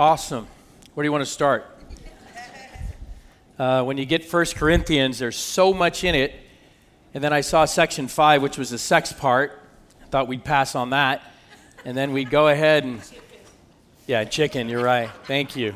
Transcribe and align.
Awesome. 0.00 0.46
Where 0.94 1.02
do 1.02 1.08
you 1.08 1.12
want 1.12 1.26
to 1.26 1.30
start? 1.30 1.66
Uh, 3.58 3.84
when 3.84 3.98
you 3.98 4.06
get 4.06 4.24
First 4.24 4.56
Corinthians, 4.56 5.18
there's 5.18 5.36
so 5.36 5.74
much 5.74 6.04
in 6.04 6.14
it. 6.14 6.32
And 7.12 7.22
then 7.22 7.34
I 7.34 7.42
saw 7.42 7.66
section 7.66 8.08
five, 8.08 8.40
which 8.40 8.56
was 8.56 8.70
the 8.70 8.78
sex 8.78 9.12
part. 9.12 9.60
I 10.02 10.06
thought 10.06 10.26
we'd 10.26 10.42
pass 10.42 10.74
on 10.74 10.88
that. 10.88 11.20
And 11.84 11.94
then 11.94 12.12
we'd 12.14 12.30
go 12.30 12.48
ahead 12.48 12.84
and, 12.84 13.02
yeah, 14.06 14.24
chicken, 14.24 14.70
you're 14.70 14.82
right. 14.82 15.10
Thank 15.24 15.54
you. 15.54 15.74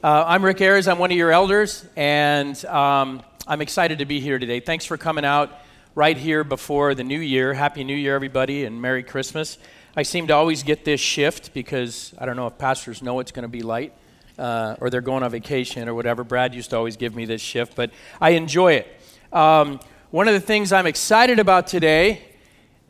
Uh, 0.00 0.22
I'm 0.28 0.44
Rick 0.44 0.60
Ayers. 0.60 0.86
I'm 0.86 1.00
one 1.00 1.10
of 1.10 1.16
your 1.16 1.32
elders, 1.32 1.84
and 1.96 2.64
um, 2.66 3.20
I'm 3.48 3.62
excited 3.62 3.98
to 3.98 4.04
be 4.04 4.20
here 4.20 4.38
today. 4.38 4.60
Thanks 4.60 4.84
for 4.84 4.96
coming 4.96 5.24
out 5.24 5.50
right 5.96 6.16
here 6.16 6.44
before 6.44 6.94
the 6.94 7.02
new 7.02 7.18
year. 7.18 7.52
Happy 7.52 7.82
New 7.82 7.96
Year, 7.96 8.14
everybody, 8.14 8.64
and 8.64 8.80
Merry 8.80 9.02
Christmas. 9.02 9.58
I 9.96 10.04
seem 10.04 10.28
to 10.28 10.34
always 10.34 10.62
get 10.62 10.84
this 10.84 11.00
shift 11.00 11.52
because 11.52 12.14
I 12.18 12.24
don't 12.24 12.36
know 12.36 12.46
if 12.46 12.58
pastors 12.58 13.02
know 13.02 13.18
it's 13.18 13.32
going 13.32 13.42
to 13.42 13.48
be 13.48 13.62
light 13.62 13.92
uh, 14.38 14.76
or 14.80 14.88
they're 14.88 15.00
going 15.00 15.22
on 15.22 15.30
vacation 15.30 15.88
or 15.88 15.94
whatever. 15.94 16.22
Brad 16.22 16.54
used 16.54 16.70
to 16.70 16.76
always 16.76 16.96
give 16.96 17.16
me 17.16 17.24
this 17.24 17.40
shift, 17.40 17.74
but 17.74 17.90
I 18.20 18.30
enjoy 18.30 18.74
it. 18.74 19.00
Um, 19.32 19.80
one 20.10 20.28
of 20.28 20.34
the 20.34 20.40
things 20.40 20.72
I'm 20.72 20.86
excited 20.86 21.38
about 21.38 21.66
today 21.66 22.22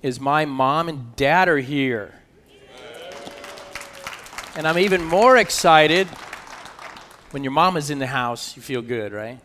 is 0.03 0.21
my 0.21 0.45
mom 0.45 0.89
and 0.89 1.17
dad 1.17 1.49
are 1.49 1.59
here. 1.59 2.15
And 4.57 4.67
I'm 4.67 4.79
even 4.79 5.05
more 5.05 5.37
excited 5.37 6.07
when 7.31 7.45
your 7.45 7.53
mama's 7.53 7.91
in 7.91 7.99
the 7.99 8.07
house, 8.07 8.57
you 8.57 8.63
feel 8.63 8.83
good, 8.83 9.13
right? 9.13 9.39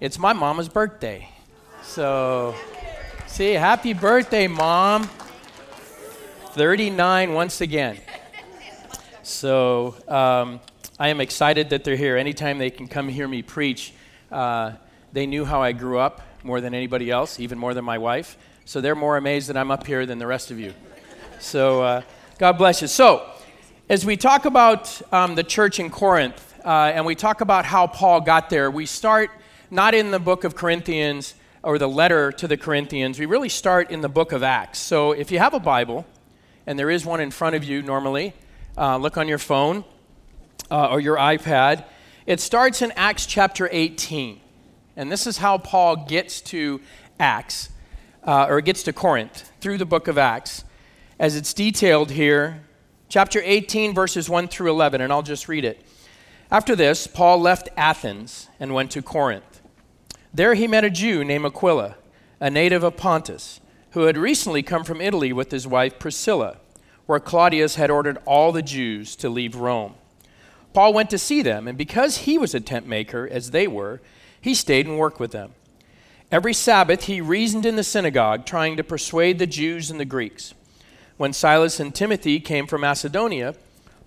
It's 0.00 0.18
my 0.18 0.32
mama's 0.32 0.68
birthday. 0.68 1.28
So, 1.82 2.54
see, 3.26 3.52
happy 3.52 3.92
birthday, 3.92 4.48
mom. 4.48 5.08
39 6.52 7.32
once 7.32 7.62
again. 7.62 7.96
So 9.22 9.94
um, 10.06 10.60
I 10.98 11.08
am 11.08 11.22
excited 11.22 11.70
that 11.70 11.82
they're 11.82 11.96
here. 11.96 12.18
Anytime 12.18 12.58
they 12.58 12.68
can 12.68 12.88
come 12.88 13.08
hear 13.08 13.26
me 13.26 13.40
preach, 13.40 13.94
uh, 14.30 14.72
they 15.14 15.24
knew 15.24 15.46
how 15.46 15.62
I 15.62 15.72
grew 15.72 15.98
up 15.98 16.20
more 16.44 16.60
than 16.60 16.74
anybody 16.74 17.10
else, 17.10 17.40
even 17.40 17.58
more 17.58 17.72
than 17.72 17.86
my 17.86 17.96
wife. 17.96 18.36
So 18.66 18.82
they're 18.82 18.94
more 18.94 19.16
amazed 19.16 19.48
that 19.48 19.56
I'm 19.56 19.70
up 19.70 19.86
here 19.86 20.04
than 20.04 20.18
the 20.18 20.26
rest 20.26 20.50
of 20.50 20.58
you. 20.58 20.74
So 21.40 21.82
uh, 21.82 22.02
God 22.38 22.58
bless 22.58 22.82
you. 22.82 22.88
So, 22.88 23.26
as 23.88 24.04
we 24.04 24.18
talk 24.18 24.44
about 24.44 25.00
um, 25.10 25.34
the 25.34 25.44
church 25.44 25.80
in 25.80 25.88
Corinth 25.88 26.54
uh, 26.66 26.92
and 26.94 27.06
we 27.06 27.14
talk 27.14 27.40
about 27.40 27.64
how 27.64 27.86
Paul 27.86 28.20
got 28.20 28.50
there, 28.50 28.70
we 28.70 28.84
start 28.84 29.30
not 29.70 29.94
in 29.94 30.10
the 30.10 30.18
book 30.18 30.44
of 30.44 30.54
Corinthians 30.54 31.34
or 31.62 31.78
the 31.78 31.88
letter 31.88 32.30
to 32.32 32.46
the 32.46 32.58
Corinthians, 32.58 33.18
we 33.18 33.24
really 33.24 33.48
start 33.48 33.90
in 33.90 34.02
the 34.02 34.08
book 34.08 34.32
of 34.32 34.42
Acts. 34.42 34.80
So, 34.80 35.12
if 35.12 35.32
you 35.32 35.38
have 35.38 35.54
a 35.54 35.60
Bible, 35.60 36.04
and 36.66 36.78
there 36.78 36.90
is 36.90 37.04
one 37.04 37.20
in 37.20 37.30
front 37.30 37.56
of 37.56 37.64
you 37.64 37.82
normally. 37.82 38.34
Uh, 38.76 38.96
look 38.96 39.16
on 39.16 39.28
your 39.28 39.38
phone 39.38 39.84
uh, 40.70 40.88
or 40.88 41.00
your 41.00 41.16
iPad. 41.16 41.84
It 42.26 42.40
starts 42.40 42.82
in 42.82 42.92
Acts 42.92 43.26
chapter 43.26 43.68
18. 43.70 44.40
And 44.96 45.10
this 45.10 45.26
is 45.26 45.38
how 45.38 45.58
Paul 45.58 46.04
gets 46.06 46.40
to 46.42 46.80
Acts, 47.18 47.70
uh, 48.24 48.46
or 48.48 48.60
gets 48.60 48.82
to 48.84 48.92
Corinth 48.92 49.50
through 49.60 49.78
the 49.78 49.86
book 49.86 50.08
of 50.08 50.18
Acts, 50.18 50.64
as 51.18 51.36
it's 51.36 51.52
detailed 51.54 52.10
here. 52.10 52.62
Chapter 53.08 53.40
18, 53.42 53.94
verses 53.94 54.28
1 54.28 54.48
through 54.48 54.70
11, 54.70 55.00
and 55.00 55.12
I'll 55.12 55.22
just 55.22 55.48
read 55.48 55.64
it. 55.64 55.84
After 56.50 56.76
this, 56.76 57.06
Paul 57.06 57.40
left 57.40 57.68
Athens 57.76 58.48
and 58.60 58.74
went 58.74 58.90
to 58.92 59.02
Corinth. 59.02 59.60
There 60.34 60.54
he 60.54 60.66
met 60.66 60.84
a 60.84 60.90
Jew 60.90 61.24
named 61.24 61.44
Aquila, 61.44 61.96
a 62.40 62.50
native 62.50 62.82
of 62.82 62.96
Pontus 62.96 63.60
who 63.92 64.02
had 64.02 64.16
recently 64.16 64.62
come 64.62 64.84
from 64.84 65.00
Italy 65.00 65.32
with 65.32 65.50
his 65.50 65.66
wife 65.66 65.98
Priscilla, 65.98 66.58
where 67.06 67.20
Claudius 67.20 67.76
had 67.76 67.90
ordered 67.90 68.18
all 68.24 68.52
the 68.52 68.62
Jews 68.62 69.16
to 69.16 69.28
leave 69.28 69.56
Rome. 69.56 69.94
Paul 70.72 70.94
went 70.94 71.10
to 71.10 71.18
see 71.18 71.42
them, 71.42 71.68
and 71.68 71.76
because 71.76 72.18
he 72.18 72.38
was 72.38 72.54
a 72.54 72.60
tent 72.60 72.86
maker, 72.86 73.28
as 73.30 73.50
they 73.50 73.68
were, 73.68 74.00
he 74.40 74.54
stayed 74.54 74.86
and 74.86 74.98
worked 74.98 75.20
with 75.20 75.32
them. 75.32 75.52
Every 76.30 76.54
Sabbath 76.54 77.04
he 77.04 77.20
reasoned 77.20 77.66
in 77.66 77.76
the 77.76 77.84
synagogue, 77.84 78.46
trying 78.46 78.78
to 78.78 78.84
persuade 78.84 79.38
the 79.38 79.46
Jews 79.46 79.90
and 79.90 80.00
the 80.00 80.06
Greeks. 80.06 80.54
When 81.18 81.34
Silas 81.34 81.78
and 81.78 81.94
Timothy 81.94 82.40
came 82.40 82.66
from 82.66 82.80
Macedonia, 82.80 83.54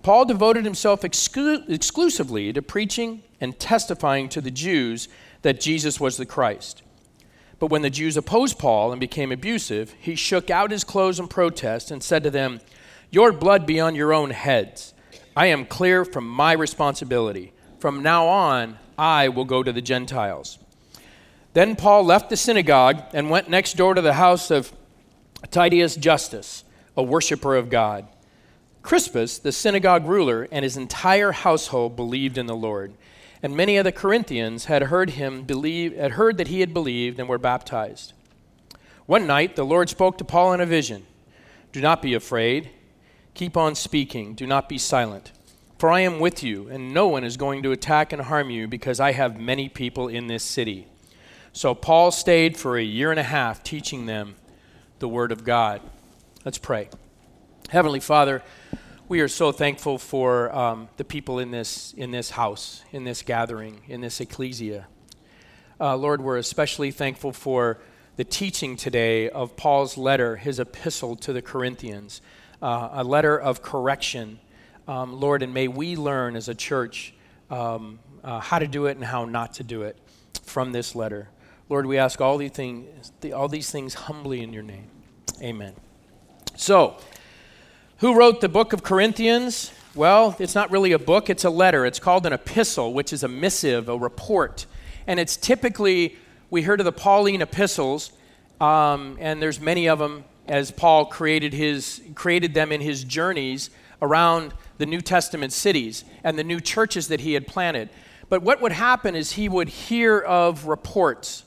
Paul 0.01 0.25
devoted 0.25 0.65
himself 0.65 1.01
exclu- 1.01 1.69
exclusively 1.69 2.51
to 2.51 2.61
preaching 2.63 3.21
and 3.39 3.59
testifying 3.59 4.29
to 4.29 4.41
the 4.41 4.51
Jews 4.51 5.07
that 5.43 5.61
Jesus 5.61 5.99
was 5.99 6.17
the 6.17 6.25
Christ. 6.25 6.81
But 7.59 7.67
when 7.67 7.81
the 7.81 7.89
Jews 7.89 8.17
opposed 8.17 8.59
Paul 8.59 8.91
and 8.91 8.99
became 8.99 9.31
abusive, 9.31 9.95
he 9.99 10.15
shook 10.15 10.49
out 10.49 10.71
his 10.71 10.83
clothes 10.83 11.19
in 11.19 11.27
protest 11.27 11.91
and 11.91 12.03
said 12.03 12.23
to 12.23 12.29
them, 12.29 12.59
Your 13.11 13.31
blood 13.31 13.65
be 13.65 13.79
on 13.79 13.95
your 13.95 14.13
own 14.13 14.31
heads. 14.31 14.93
I 15.35 15.47
am 15.47 15.65
clear 15.65 16.03
from 16.03 16.27
my 16.27 16.53
responsibility. 16.53 17.53
From 17.79 18.03
now 18.03 18.27
on, 18.27 18.77
I 18.97 19.29
will 19.29 19.45
go 19.45 19.63
to 19.63 19.71
the 19.71 19.81
Gentiles. 19.81 20.57
Then 21.53 21.75
Paul 21.75 22.03
left 22.03 22.29
the 22.29 22.37
synagogue 22.37 23.01
and 23.13 23.29
went 23.29 23.49
next 23.49 23.77
door 23.77 23.93
to 23.93 24.01
the 24.01 24.13
house 24.13 24.51
of 24.51 24.73
Titius 25.51 25.95
Justus, 25.95 26.65
a 26.97 27.03
worshiper 27.03 27.55
of 27.55 27.69
God. 27.69 28.07
Crispus, 28.81 29.39
the 29.39 29.51
synagogue 29.51 30.05
ruler, 30.05 30.47
and 30.51 30.63
his 30.63 30.77
entire 30.77 31.31
household 31.31 31.95
believed 31.95 32.37
in 32.37 32.45
the 32.45 32.55
Lord 32.55 32.93
and 33.45 33.55
many 33.55 33.77
of 33.77 33.83
the 33.83 33.91
Corinthians 33.91 34.65
had 34.65 34.81
heard 34.81 35.11
him 35.11 35.43
believe, 35.43 35.95
had 35.95 36.13
heard 36.13 36.37
that 36.37 36.47
he 36.47 36.61
had 36.61 36.73
believed 36.73 37.19
and 37.19 37.29
were 37.29 37.37
baptized. 37.37 38.11
One 39.05 39.27
night 39.27 39.55
the 39.55 39.63
Lord 39.63 39.87
spoke 39.87 40.17
to 40.17 40.23
Paul 40.23 40.53
in 40.53 40.61
a 40.61 40.65
vision. 40.65 41.05
Do 41.71 41.79
not 41.79 42.01
be 42.01 42.15
afraid. 42.15 42.71
Keep 43.35 43.55
on 43.55 43.75
speaking. 43.75 44.33
Do 44.33 44.47
not 44.47 44.67
be 44.67 44.79
silent. 44.79 45.31
For 45.77 45.91
I 45.91 45.99
am 45.99 46.19
with 46.19 46.41
you, 46.41 46.67
and 46.69 46.91
no 46.91 47.05
one 47.05 47.23
is 47.23 47.37
going 47.37 47.61
to 47.61 47.71
attack 47.71 48.11
and 48.11 48.23
harm 48.23 48.49
you 48.49 48.67
because 48.67 48.99
I 48.99 49.11
have 49.11 49.39
many 49.39 49.69
people 49.69 50.07
in 50.07 50.25
this 50.25 50.43
city. 50.43 50.87
So 51.53 51.75
Paul 51.75 52.09
stayed 52.09 52.57
for 52.57 52.79
a 52.79 52.83
year 52.83 53.11
and 53.11 53.19
a 53.19 53.23
half 53.23 53.61
teaching 53.61 54.07
them 54.07 54.37
the 54.97 55.07
word 55.07 55.31
of 55.31 55.43
God. 55.43 55.81
Let's 56.43 56.57
pray. 56.57 56.89
Heavenly 57.69 57.99
Father, 57.99 58.41
we 59.07 59.19
are 59.19 59.27
so 59.27 59.51
thankful 59.51 59.99
for 59.99 60.53
um, 60.55 60.89
the 60.97 61.03
people 61.03 61.37
in 61.37 61.51
this, 61.51 61.93
in 61.95 62.09
this 62.09 62.31
house, 62.31 62.83
in 62.91 63.03
this 63.03 63.21
gathering, 63.21 63.81
in 63.87 64.01
this 64.01 64.19
ecclesia. 64.19 64.87
Uh, 65.79 65.95
Lord, 65.95 66.21
we're 66.21 66.37
especially 66.37 66.89
thankful 66.89 67.31
for 67.31 67.79
the 68.15 68.23
teaching 68.23 68.75
today 68.75 69.29
of 69.29 69.55
Paul's 69.55 69.95
letter, 69.95 70.37
his 70.37 70.59
epistle 70.59 71.15
to 71.17 71.33
the 71.33 71.41
Corinthians, 71.41 72.21
uh, 72.63 72.89
a 72.93 73.03
letter 73.03 73.39
of 73.39 73.61
correction. 73.61 74.39
Um, 74.87 75.19
Lord, 75.19 75.43
and 75.43 75.53
may 75.53 75.67
we 75.67 75.95
learn 75.95 76.35
as 76.35 76.49
a 76.49 76.55
church 76.55 77.13
um, 77.51 77.99
uh, 78.23 78.39
how 78.39 78.57
to 78.57 78.67
do 78.67 78.87
it 78.87 78.97
and 78.97 79.05
how 79.05 79.25
not 79.25 79.53
to 79.55 79.63
do 79.63 79.83
it 79.83 79.99
from 80.43 80.71
this 80.71 80.95
letter. 80.95 81.29
Lord, 81.69 81.85
we 81.85 81.99
ask 81.99 82.21
all 82.21 82.37
these 82.37 82.51
things, 82.51 83.11
all 83.35 83.49
these 83.49 83.69
things 83.69 83.93
humbly 83.93 84.41
in 84.41 84.51
your 84.51 84.63
name. 84.63 84.87
Amen. 85.41 85.73
So, 86.55 86.97
who 87.99 88.13
wrote 88.13 88.41
the 88.41 88.49
book 88.49 88.73
of 88.73 88.83
Corinthians? 88.83 89.71
Well, 89.95 90.35
it's 90.39 90.53
not 90.53 90.69
really 90.69 90.91
a 90.91 90.99
book, 90.99 91.29
it's 91.29 91.45
a 91.45 91.49
letter. 91.49 91.85
It's 91.85 91.99
called 91.99 92.25
an 92.25 92.33
epistle, 92.33 92.93
which 92.93 93.13
is 93.13 93.23
a 93.23 93.29
missive, 93.29 93.87
a 93.87 93.97
report. 93.97 94.65
And 95.07 95.17
it's 95.17 95.37
typically, 95.37 96.17
we 96.49 96.63
heard 96.63 96.81
of 96.81 96.85
the 96.85 96.91
Pauline 96.91 97.41
epistles, 97.41 98.11
um, 98.59 99.17
and 99.21 99.41
there's 99.41 99.61
many 99.61 99.87
of 99.87 99.99
them 99.99 100.25
as 100.45 100.71
Paul 100.71 101.05
created, 101.05 101.53
his, 101.53 102.01
created 102.15 102.53
them 102.53 102.73
in 102.73 102.81
his 102.81 103.05
journeys 103.05 103.69
around 104.01 104.53
the 104.77 104.85
New 104.85 104.99
Testament 104.99 105.53
cities 105.53 106.03
and 106.23 106.37
the 106.37 106.43
new 106.43 106.59
churches 106.59 107.07
that 107.07 107.21
he 107.21 107.33
had 107.33 107.47
planted. 107.47 107.89
But 108.27 108.41
what 108.41 108.61
would 108.61 108.73
happen 108.73 109.15
is 109.15 109.31
he 109.31 109.47
would 109.47 109.69
hear 109.69 110.19
of 110.19 110.65
reports 110.67 111.44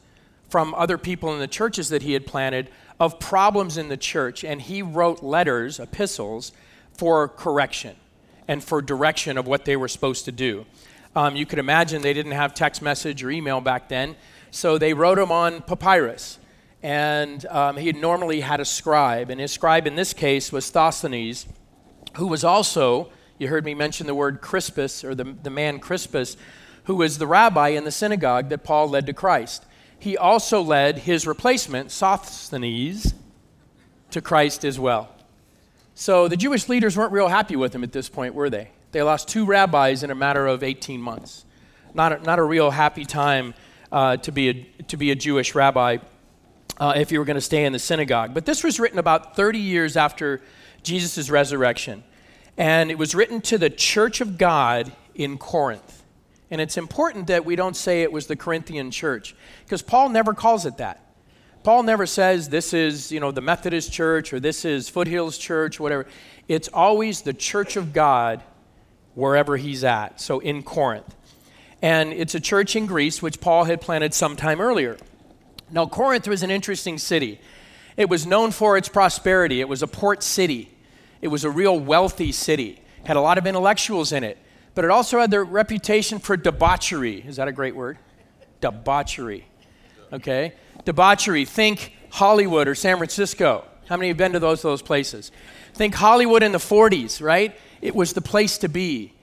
from 0.49 0.75
other 0.75 0.99
people 0.99 1.33
in 1.33 1.39
the 1.39 1.47
churches 1.47 1.91
that 1.91 2.03
he 2.03 2.15
had 2.15 2.27
planted 2.27 2.71
of 2.99 3.21
problems 3.21 3.77
in 3.77 3.89
the 3.89 3.97
church, 3.97 4.43
and 4.43 4.63
he 4.63 4.83
wrote 4.83 5.23
letters, 5.23 5.79
epistles, 5.79 6.53
for 6.93 7.29
correction 7.29 7.95
and 8.49 8.65
for 8.65 8.83
direction 8.83 9.39
of 9.39 9.47
what 9.47 9.65
they 9.65 9.77
were 9.77 9.89
supposed 9.89 10.25
to 10.25 10.33
do. 10.33 10.67
Um, 11.15 11.37
you 11.37 11.47
could 11.47 11.59
imagine 11.59 12.03
they 12.03 12.15
didn't 12.15 12.33
have 12.33 12.55
text 12.55 12.83
message 12.83 13.23
or 13.23 13.31
email 13.31 13.61
back 13.61 13.89
then, 13.89 14.17
so 14.51 14.79
they 14.79 14.95
wrote 14.95 15.17
them 15.17 15.31
on 15.31 15.63
papyrus. 15.63 16.39
And 16.83 17.45
um, 17.47 17.77
he 17.77 17.87
had 17.87 17.97
normally 17.97 18.41
had 18.41 18.61
a 18.61 18.65
scribe, 18.65 19.31
and 19.31 19.41
his 19.41 19.53
scribe 19.53 19.87
in 19.87 19.97
this 19.97 20.13
case 20.13 20.51
was 20.51 20.65
Sosthenes, 20.65 21.47
who 22.17 22.27
was 22.27 22.45
also, 22.45 23.11
you 23.37 23.49
heard 23.49 23.65
me 23.65 23.75
mention 23.75 24.07
the 24.07 24.15
word 24.15 24.41
Crispus, 24.41 25.05
or 25.05 25.15
the, 25.15 25.25
the 25.43 25.51
man 25.51 25.79
Crispus, 25.79 26.37
who 26.85 26.97
was 26.97 27.19
the 27.19 27.27
rabbi 27.27 27.69
in 27.69 27.85
the 27.85 27.91
synagogue 27.91 28.49
that 28.49 28.65
Paul 28.65 28.89
led 28.89 29.07
to 29.07 29.13
Christ 29.13 29.65
he 29.99 30.17
also 30.17 30.63
led 30.63 30.99
his 30.99 31.27
replacement, 31.27 31.91
Sosthenes, 31.91 33.15
to 34.11 34.21
Christ 34.21 34.65
as 34.65 34.79
well. 34.79 35.09
So 35.95 36.29
the 36.29 36.37
Jewish 36.37 36.69
leaders 36.69 36.97
weren't 36.97 37.13
real 37.13 37.29
happy 37.29 37.57
with 37.57 37.75
him 37.75 37.83
at 37.83 37.93
this 37.93 38.09
point, 38.09 38.35
were 38.35 38.49
they? 38.49 38.71
They 38.93 39.03
lost 39.03 39.29
two 39.29 39.45
rabbis 39.45 40.03
in 40.03 40.11
a 40.11 40.15
matter 40.15 40.47
of 40.47 40.63
18 40.63 41.01
months. 41.01 41.45
Not 41.93 42.13
a, 42.13 42.23
not 42.23 42.39
a 42.39 42.43
real 42.45 42.71
happy 42.71 43.05
time 43.05 43.55
uh, 43.91 44.17
to, 44.19 44.33
be 44.33 44.49
a, 44.49 44.83
to 44.85 44.97
be 44.97 45.11
a 45.11 45.15
Jewish 45.15 45.55
rabbi 45.55 45.99
uh, 46.79 46.93
if 46.97 47.11
you 47.11 47.19
were 47.19 47.25
going 47.25 47.35
to 47.35 47.41
stay 47.41 47.65
in 47.65 47.73
the 47.73 47.79
synagogue. 47.79 48.33
But 48.33 48.47
this 48.47 48.63
was 48.63 48.79
written 48.79 48.99
about 48.99 49.35
30 49.35 49.59
years 49.59 49.97
after 49.97 50.41
Jesus' 50.83 51.29
resurrection. 51.29 52.05
And 52.57 52.91
it 52.91 52.99
was 52.99 53.15
written 53.15 53.41
to 53.43 53.59
the 53.59 53.71
church 53.71 54.21
of 54.21 54.39
God 54.39 54.93
in 55.15 55.39
Corinth. 55.39 55.98
And 56.51 56.61
it's 56.61 56.77
important 56.77 57.27
that 57.27 57.45
we 57.45 57.57
don't 57.57 57.77
say 57.77 58.03
it 58.03 58.13
was 58.13 58.27
the 58.27 58.37
Corinthian 58.37 58.91
church 58.91 59.35
because 59.65 59.83
Paul 59.83 60.09
never 60.09 60.33
calls 60.33 60.65
it 60.65 60.79
that. 60.79 61.05
Paul 61.63 61.83
never 61.83 62.07
says 62.07 62.49
this 62.49 62.73
is, 62.73 63.13
you 63.13 63.21
know, 63.21 63.31
the 63.31 63.41
Methodist 63.41 63.93
church 63.93 64.33
or 64.33 64.41
this 64.41 64.65
is 64.65 64.89
Foothills 64.89 65.37
church, 65.37 65.79
whatever. 65.79 66.07
It's 66.47 66.69
always 66.69 67.23
the 67.23 67.35
church 67.35 67.77
of 67.77 67.93
God 67.93 68.43
wherever 69.15 69.57
he's 69.57 69.85
at. 69.85 70.21
So 70.21 70.39
in 70.39 70.63
Corinth. 70.63 71.15
And 71.83 72.13
it's 72.13 72.35
a 72.35 72.41
church 72.41 72.75
in 72.75 72.87
Greece 72.87 73.21
which 73.21 73.41
Paul 73.41 73.65
had 73.65 73.81
planted 73.81 74.15
sometime 74.15 74.61
earlier. 74.61 74.97
Now, 75.71 75.87
Corinth 75.87 76.27
was 76.27 76.43
an 76.43 76.51
interesting 76.51 76.97
city. 76.97 77.41
It 77.97 78.09
was 78.09 78.27
known 78.27 78.53
for 78.53 78.79
its 78.79 78.89
prosperity. 78.89 79.61
It 79.61 79.69
was 79.69 79.83
a 79.83 79.87
port 79.87 80.23
city. 80.23 80.71
It 81.21 81.29
was 81.29 81.45
a 81.45 81.51
real 81.51 81.79
wealthy 81.79 82.33
city. 82.33 82.81
Had 83.05 83.17
a 83.17 83.21
lot 83.21 83.37
of 83.37 83.47
intellectuals 83.47 84.13
in 84.13 84.25
it 84.25 84.39
but 84.79 84.85
it 84.85 84.93
also 84.93 85.19
had 85.19 85.33
the 85.33 85.43
reputation 85.43 86.21
for 86.21 86.37
debauchery. 86.37 87.25
Is 87.27 87.35
that 87.35 87.49
a 87.49 87.53
great 87.53 87.75
word? 87.75 87.99
Debauchery. 88.61 89.45
Okay? 90.13 90.53
Debauchery. 90.85 91.45
Think 91.47 91.95
Hollywood 92.11 92.69
or 92.69 92.77
San 92.77 92.97
Francisco. 92.97 93.65
How 93.89 93.97
many 93.97 94.07
have 94.07 94.17
been 94.17 94.35
to 94.35 94.39
those, 94.39 94.63
those 94.63 94.81
places? 94.81 95.33
Think 95.75 95.97
Hollywood 95.97 96.45
in 96.45 96.53
the 96.53 96.59
40s, 96.59 97.21
right? 97.21 97.59
It 97.83 97.97
was 97.97 98.13
the 98.13 98.21
place 98.21 98.57
to 98.59 98.69
be. 98.69 99.15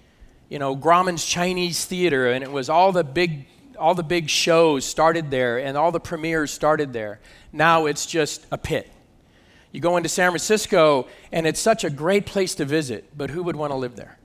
You 0.50 0.60
know, 0.60 0.75
Grauman's 0.75 1.24
Chinese 1.24 1.86
Theater, 1.86 2.30
and 2.30 2.44
it 2.44 2.51
was 2.51 2.69
all 2.69 2.92
the 2.92 3.06
big 3.06 3.46
all 3.80 3.96
the 3.96 4.04
big 4.04 4.30
shows 4.30 4.84
started 4.84 5.31
there 5.31 5.60
and 5.60 5.78
all 5.78 5.94
the 5.94 6.01
premieres 6.01 6.51
started 6.51 6.92
there. 6.92 7.22
Now 7.54 7.86
it's 7.86 8.06
just 8.06 8.46
a 8.51 8.58
pit. 8.58 8.92
You 9.72 9.80
go 9.80 9.96
into 9.96 10.10
San 10.10 10.31
Francisco 10.31 11.08
and 11.31 11.48
it's 11.48 11.62
such 11.62 11.86
a 11.86 11.90
great 11.90 12.25
place 12.25 12.56
to 12.56 12.66
visit, 12.66 13.18
but 13.18 13.30
who 13.30 13.42
would 13.42 13.56
want 13.56 13.72
to 13.72 13.78
live 13.78 13.96
there? 13.96 14.18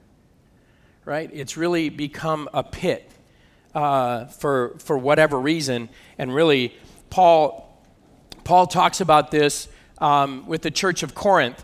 Right? 1.05 1.31
It's 1.32 1.56
really 1.56 1.88
become 1.88 2.49
a 2.52 2.62
pit 2.62 3.11
uh, 3.75 4.26
for, 4.26 4.76
for 4.79 4.99
whatever 4.99 5.38
reason. 5.38 5.88
And 6.19 6.35
really, 6.35 6.76
Paul, 7.08 7.82
Paul 8.44 8.67
talks 8.67 9.00
about 9.00 9.31
this 9.31 9.69
um, 9.99 10.47
with 10.47 10.62
the 10.62 10.70
church 10.70 11.02
of 11.02 11.14
Corinth. 11.14 11.62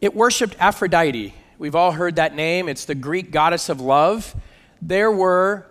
It 0.00 0.14
worshiped 0.14 0.56
Aphrodite. 0.58 1.34
We've 1.58 1.74
all 1.74 1.92
heard 1.92 2.16
that 2.16 2.34
name. 2.34 2.68
It's 2.68 2.84
the 2.84 2.94
Greek 2.94 3.30
goddess 3.30 3.68
of 3.68 3.80
love. 3.80 4.34
There 4.80 5.10
were 5.10 5.66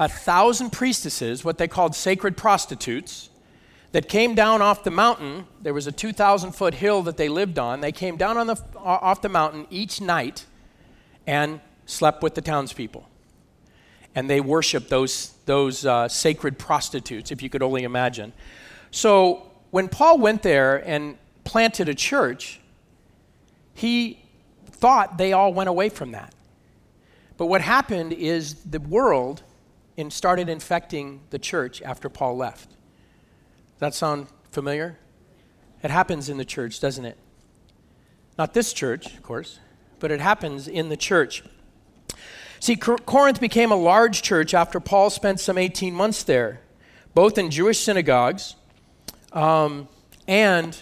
a 0.00 0.08
thousand 0.08 0.70
priestesses, 0.70 1.44
what 1.44 1.58
they 1.58 1.68
called 1.68 1.94
sacred 1.94 2.36
prostitutes, 2.36 3.30
that 3.92 4.08
came 4.08 4.34
down 4.34 4.60
off 4.60 4.82
the 4.82 4.90
mountain. 4.90 5.46
There 5.62 5.74
was 5.74 5.86
a 5.86 5.92
2,000 5.92 6.52
foot 6.52 6.74
hill 6.74 7.02
that 7.02 7.16
they 7.16 7.28
lived 7.28 7.58
on. 7.58 7.80
They 7.80 7.92
came 7.92 8.16
down 8.16 8.36
on 8.36 8.48
the, 8.48 8.56
off 8.76 9.22
the 9.22 9.28
mountain 9.28 9.66
each 9.70 10.00
night 10.00 10.46
and 11.26 11.60
slept 11.86 12.22
with 12.22 12.34
the 12.34 12.40
townspeople. 12.40 13.08
And 14.14 14.30
they 14.30 14.40
worshiped 14.40 14.88
those, 14.90 15.34
those 15.44 15.84
uh, 15.84 16.08
sacred 16.08 16.58
prostitutes, 16.58 17.30
if 17.30 17.42
you 17.42 17.50
could 17.50 17.62
only 17.62 17.84
imagine. 17.84 18.32
So 18.90 19.50
when 19.70 19.88
Paul 19.88 20.18
went 20.18 20.42
there 20.42 20.86
and 20.88 21.18
planted 21.42 21.88
a 21.88 21.94
church, 21.94 22.60
he 23.74 24.20
thought 24.66 25.18
they 25.18 25.32
all 25.32 25.52
went 25.52 25.68
away 25.68 25.88
from 25.88 26.12
that. 26.12 26.32
But 27.36 27.46
what 27.46 27.60
happened 27.60 28.12
is 28.12 28.54
the 28.64 28.78
world 28.78 29.42
in, 29.96 30.10
started 30.10 30.48
infecting 30.48 31.20
the 31.30 31.38
church 31.38 31.82
after 31.82 32.08
Paul 32.08 32.36
left. 32.36 32.70
Does 32.70 33.80
that 33.80 33.94
sound 33.94 34.28
familiar? 34.50 34.98
It 35.82 35.90
happens 35.90 36.28
in 36.28 36.36
the 36.36 36.44
church, 36.44 36.80
doesn't 36.80 37.04
it? 37.04 37.18
Not 38.38 38.54
this 38.54 38.72
church, 38.72 39.14
of 39.14 39.22
course, 39.22 39.58
but 39.98 40.10
it 40.10 40.20
happens 40.20 40.68
in 40.68 40.88
the 40.88 40.96
church. 40.96 41.42
See, 42.60 42.76
Corinth 42.76 43.40
became 43.40 43.70
a 43.72 43.76
large 43.76 44.22
church 44.22 44.54
after 44.54 44.80
Paul 44.80 45.10
spent 45.10 45.40
some 45.40 45.58
18 45.58 45.94
months 45.94 46.22
there, 46.22 46.60
both 47.14 47.38
in 47.38 47.50
Jewish 47.50 47.80
synagogues 47.80 48.56
um, 49.32 49.88
and 50.26 50.76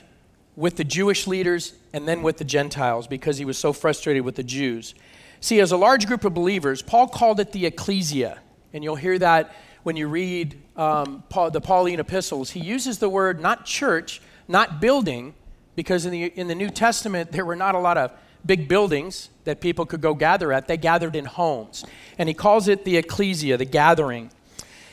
with 0.54 0.76
the 0.76 0.84
Jewish 0.84 1.26
leaders 1.26 1.74
and 1.92 2.06
then 2.06 2.22
with 2.22 2.38
the 2.38 2.44
Gentiles 2.44 3.06
because 3.06 3.38
he 3.38 3.44
was 3.44 3.58
so 3.58 3.72
frustrated 3.72 4.24
with 4.24 4.36
the 4.36 4.42
Jews. 4.42 4.94
See, 5.40 5.60
as 5.60 5.72
a 5.72 5.76
large 5.76 6.06
group 6.06 6.24
of 6.24 6.34
believers, 6.34 6.82
Paul 6.82 7.08
called 7.08 7.40
it 7.40 7.52
the 7.52 7.66
ecclesia. 7.66 8.38
And 8.72 8.84
you'll 8.84 8.96
hear 8.96 9.18
that 9.18 9.54
when 9.82 9.96
you 9.96 10.08
read 10.08 10.62
um, 10.76 11.24
Paul, 11.28 11.50
the 11.50 11.60
Pauline 11.60 12.00
epistles. 12.00 12.50
He 12.50 12.60
uses 12.60 12.98
the 12.98 13.08
word 13.08 13.40
not 13.40 13.64
church, 13.64 14.22
not 14.48 14.80
building, 14.80 15.34
because 15.74 16.06
in 16.06 16.12
the, 16.12 16.24
in 16.24 16.48
the 16.48 16.54
New 16.54 16.70
Testament, 16.70 17.32
there 17.32 17.44
were 17.44 17.56
not 17.56 17.74
a 17.74 17.78
lot 17.78 17.98
of 17.98 18.12
big 18.44 18.68
buildings 18.68 19.30
that 19.44 19.60
people 19.60 19.86
could 19.86 20.00
go 20.00 20.14
gather 20.14 20.52
at. 20.52 20.68
They 20.68 20.76
gathered 20.76 21.16
in 21.16 21.24
homes. 21.24 21.84
And 22.18 22.28
he 22.28 22.34
calls 22.34 22.68
it 22.68 22.84
the 22.84 22.96
ecclesia, 22.96 23.56
the 23.56 23.64
gathering. 23.64 24.30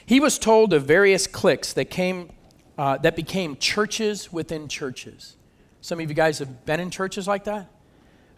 He 0.05 0.19
was 0.19 0.39
told 0.39 0.73
of 0.73 0.85
various 0.85 1.27
cliques 1.27 1.73
that 1.73 1.89
came 1.89 2.31
uh, 2.79 2.97
that 2.99 3.13
became 3.13 3.57
churches 3.57 4.31
within 4.31 4.69
churches. 4.69 5.35
Some 5.81 5.99
of 5.99 6.09
you 6.09 6.15
guys 6.15 6.39
have 6.39 6.65
been 6.65 6.79
in 6.79 6.89
churches 6.89 7.27
like 7.27 7.43
that. 7.43 7.69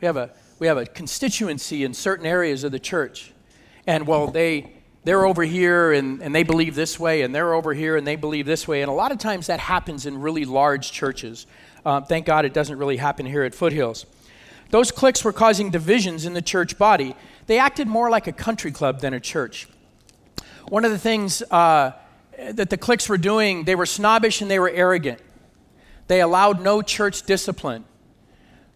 We 0.01 0.07
have 0.07 0.17
a 0.17 0.31
we 0.57 0.65
have 0.65 0.77
a 0.77 0.85
constituency 0.85 1.83
in 1.83 1.93
certain 1.93 2.25
areas 2.25 2.63
of 2.63 2.71
the 2.71 2.79
church, 2.79 3.33
and 3.85 4.07
well, 4.07 4.27
they 4.27 4.73
they're 5.03 5.25
over 5.25 5.43
here 5.43 5.91
and, 5.91 6.21
and 6.21 6.33
they 6.33 6.43
believe 6.43 6.73
this 6.73 6.99
way, 6.99 7.21
and 7.21 7.33
they're 7.33 7.53
over 7.53 7.73
here 7.73 7.97
and 7.97 8.05
they 8.05 8.15
believe 8.15 8.47
this 8.47 8.67
way, 8.67 8.81
and 8.81 8.89
a 8.89 8.93
lot 8.93 9.11
of 9.11 9.19
times 9.19 9.47
that 9.47 9.59
happens 9.59 10.07
in 10.07 10.19
really 10.19 10.45
large 10.45 10.91
churches. 10.91 11.45
Uh, 11.85 12.01
thank 12.01 12.25
God 12.25 12.43
it 12.43 12.53
doesn't 12.53 12.77
really 12.79 12.97
happen 12.97 13.25
here 13.25 13.43
at 13.43 13.53
Foothills. 13.53 14.05
Those 14.71 14.91
cliques 14.91 15.23
were 15.23 15.33
causing 15.33 15.69
divisions 15.69 16.25
in 16.25 16.33
the 16.33 16.41
church 16.41 16.77
body. 16.77 17.15
They 17.45 17.59
acted 17.59 17.87
more 17.87 18.09
like 18.09 18.27
a 18.27 18.31
country 18.31 18.71
club 18.71 19.01
than 19.01 19.13
a 19.13 19.19
church. 19.19 19.67
One 20.69 20.85
of 20.85 20.91
the 20.91 20.97
things 20.97 21.41
uh, 21.51 21.91
that 22.37 22.69
the 22.69 22.77
cliques 22.77 23.09
were 23.09 23.17
doing, 23.17 23.65
they 23.65 23.75
were 23.75 23.85
snobbish 23.85 24.41
and 24.41 24.49
they 24.49 24.59
were 24.59 24.69
arrogant. 24.69 25.19
They 26.07 26.21
allowed 26.21 26.61
no 26.61 26.81
church 26.81 27.23
discipline. 27.23 27.85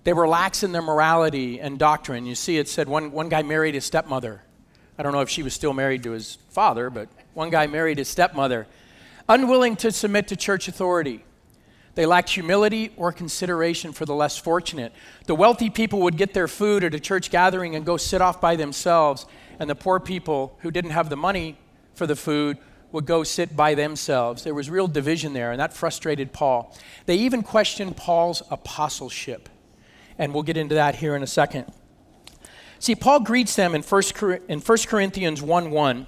They 0.04 0.14
were 0.14 0.28
lax 0.28 0.64
in 0.64 0.72
their 0.72 0.82
morality 0.82 1.60
and 1.60 1.80
doctrine. 1.80 2.26
You 2.26 2.36
see, 2.36 2.58
it 2.58 2.68
said 2.68 2.88
one, 2.88 3.12
one 3.12 3.30
guy 3.30 3.42
married 3.42 3.74
his 3.74 3.86
stepmother. 3.86 4.44
I 4.98 5.04
don't 5.04 5.14
know 5.14 5.22
if 5.22 5.30
she 5.30 5.44
was 5.44 5.54
still 5.54 5.74
married 5.74 6.04
to 6.04 6.12
his 6.12 6.38
father, 6.50 6.90
but 6.90 7.10
one 7.34 7.50
guy 7.50 7.68
married 7.68 7.98
his 7.98 8.08
stepmother. 8.08 8.68
Unwilling 9.28 9.76
to 9.78 9.92
submit 9.92 10.28
to 10.28 10.36
church 10.36 10.68
authority. 10.68 11.24
They 11.96 12.06
lacked 12.06 12.30
humility 12.30 12.92
or 12.98 13.12
consideration 13.12 13.94
for 13.94 14.06
the 14.06 14.14
less 14.14 14.38
fortunate. 14.38 14.94
The 15.26 15.36
wealthy 15.36 15.70
people 15.70 16.02
would 16.02 16.18
get 16.18 16.34
their 16.34 16.48
food 16.48 16.84
at 16.84 16.94
a 16.94 17.00
church 17.00 17.32
gathering 17.32 17.76
and 17.76 17.86
go 17.86 17.98
sit 17.98 18.22
off 18.22 18.40
by 18.42 18.58
themselves, 18.58 19.26
and 19.60 19.70
the 19.70 19.76
poor 19.76 20.00
people 20.00 20.58
who 20.62 20.72
didn't 20.72 20.92
have 20.92 21.10
the 21.10 21.16
money 21.16 21.58
for 21.94 22.06
the 22.06 22.16
food 22.16 22.58
would 22.92 23.06
go 23.06 23.24
sit 23.24 23.56
by 23.56 23.76
themselves. 23.76 24.44
There 24.44 24.54
was 24.54 24.70
real 24.70 24.88
division 24.88 25.34
there, 25.34 25.52
and 25.52 25.60
that 25.60 25.74
frustrated 25.74 26.34
Paul. 26.34 26.76
They 27.06 27.16
even 27.16 27.44
questioned 27.44 27.98
Paul's 27.98 28.44
apostleship, 28.52 29.50
and 30.18 30.34
we'll 30.34 30.44
get 30.44 30.58
into 30.58 30.76
that 30.76 30.96
here 30.96 31.16
in 31.16 31.24
a 31.24 31.28
second. 31.28 31.66
See, 32.80 32.96
Paul 32.96 33.22
greets 33.22 33.56
them 33.56 33.74
in 33.74 33.82
1, 33.82 34.78
Corinthians 34.88 35.42
1 35.42 35.72
1, 35.72 36.08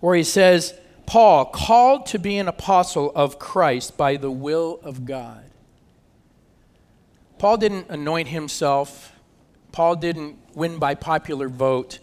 where 0.00 0.16
he 0.16 0.24
says, 0.24 0.74
Paul, 1.06 1.46
called 1.46 2.06
to 2.06 2.18
be 2.18 2.38
an 2.38 2.48
apostle 2.48 3.12
of 3.14 3.38
Christ 3.38 3.96
by 3.96 4.16
the 4.16 4.30
will 4.30 4.80
of 4.82 5.04
God. 5.04 5.44
Paul 7.38 7.56
didn't 7.56 7.88
anoint 7.88 8.28
himself, 8.28 9.12
Paul 9.72 9.96
didn't 9.96 10.36
win 10.54 10.78
by 10.78 10.94
popular 10.94 11.48
vote. 11.48 11.98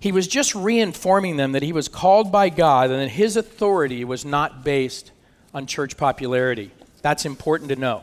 He 0.00 0.10
was 0.10 0.26
just 0.26 0.54
reinforming 0.54 1.36
them 1.36 1.52
that 1.52 1.62
he 1.62 1.72
was 1.72 1.86
called 1.86 2.32
by 2.32 2.48
God 2.48 2.90
and 2.90 3.00
that 3.00 3.10
his 3.10 3.36
authority 3.36 4.04
was 4.04 4.24
not 4.24 4.64
based 4.64 5.12
on 5.54 5.66
church 5.66 5.96
popularity. 5.96 6.72
That's 7.02 7.24
important 7.24 7.68
to 7.68 7.76
know. 7.76 8.02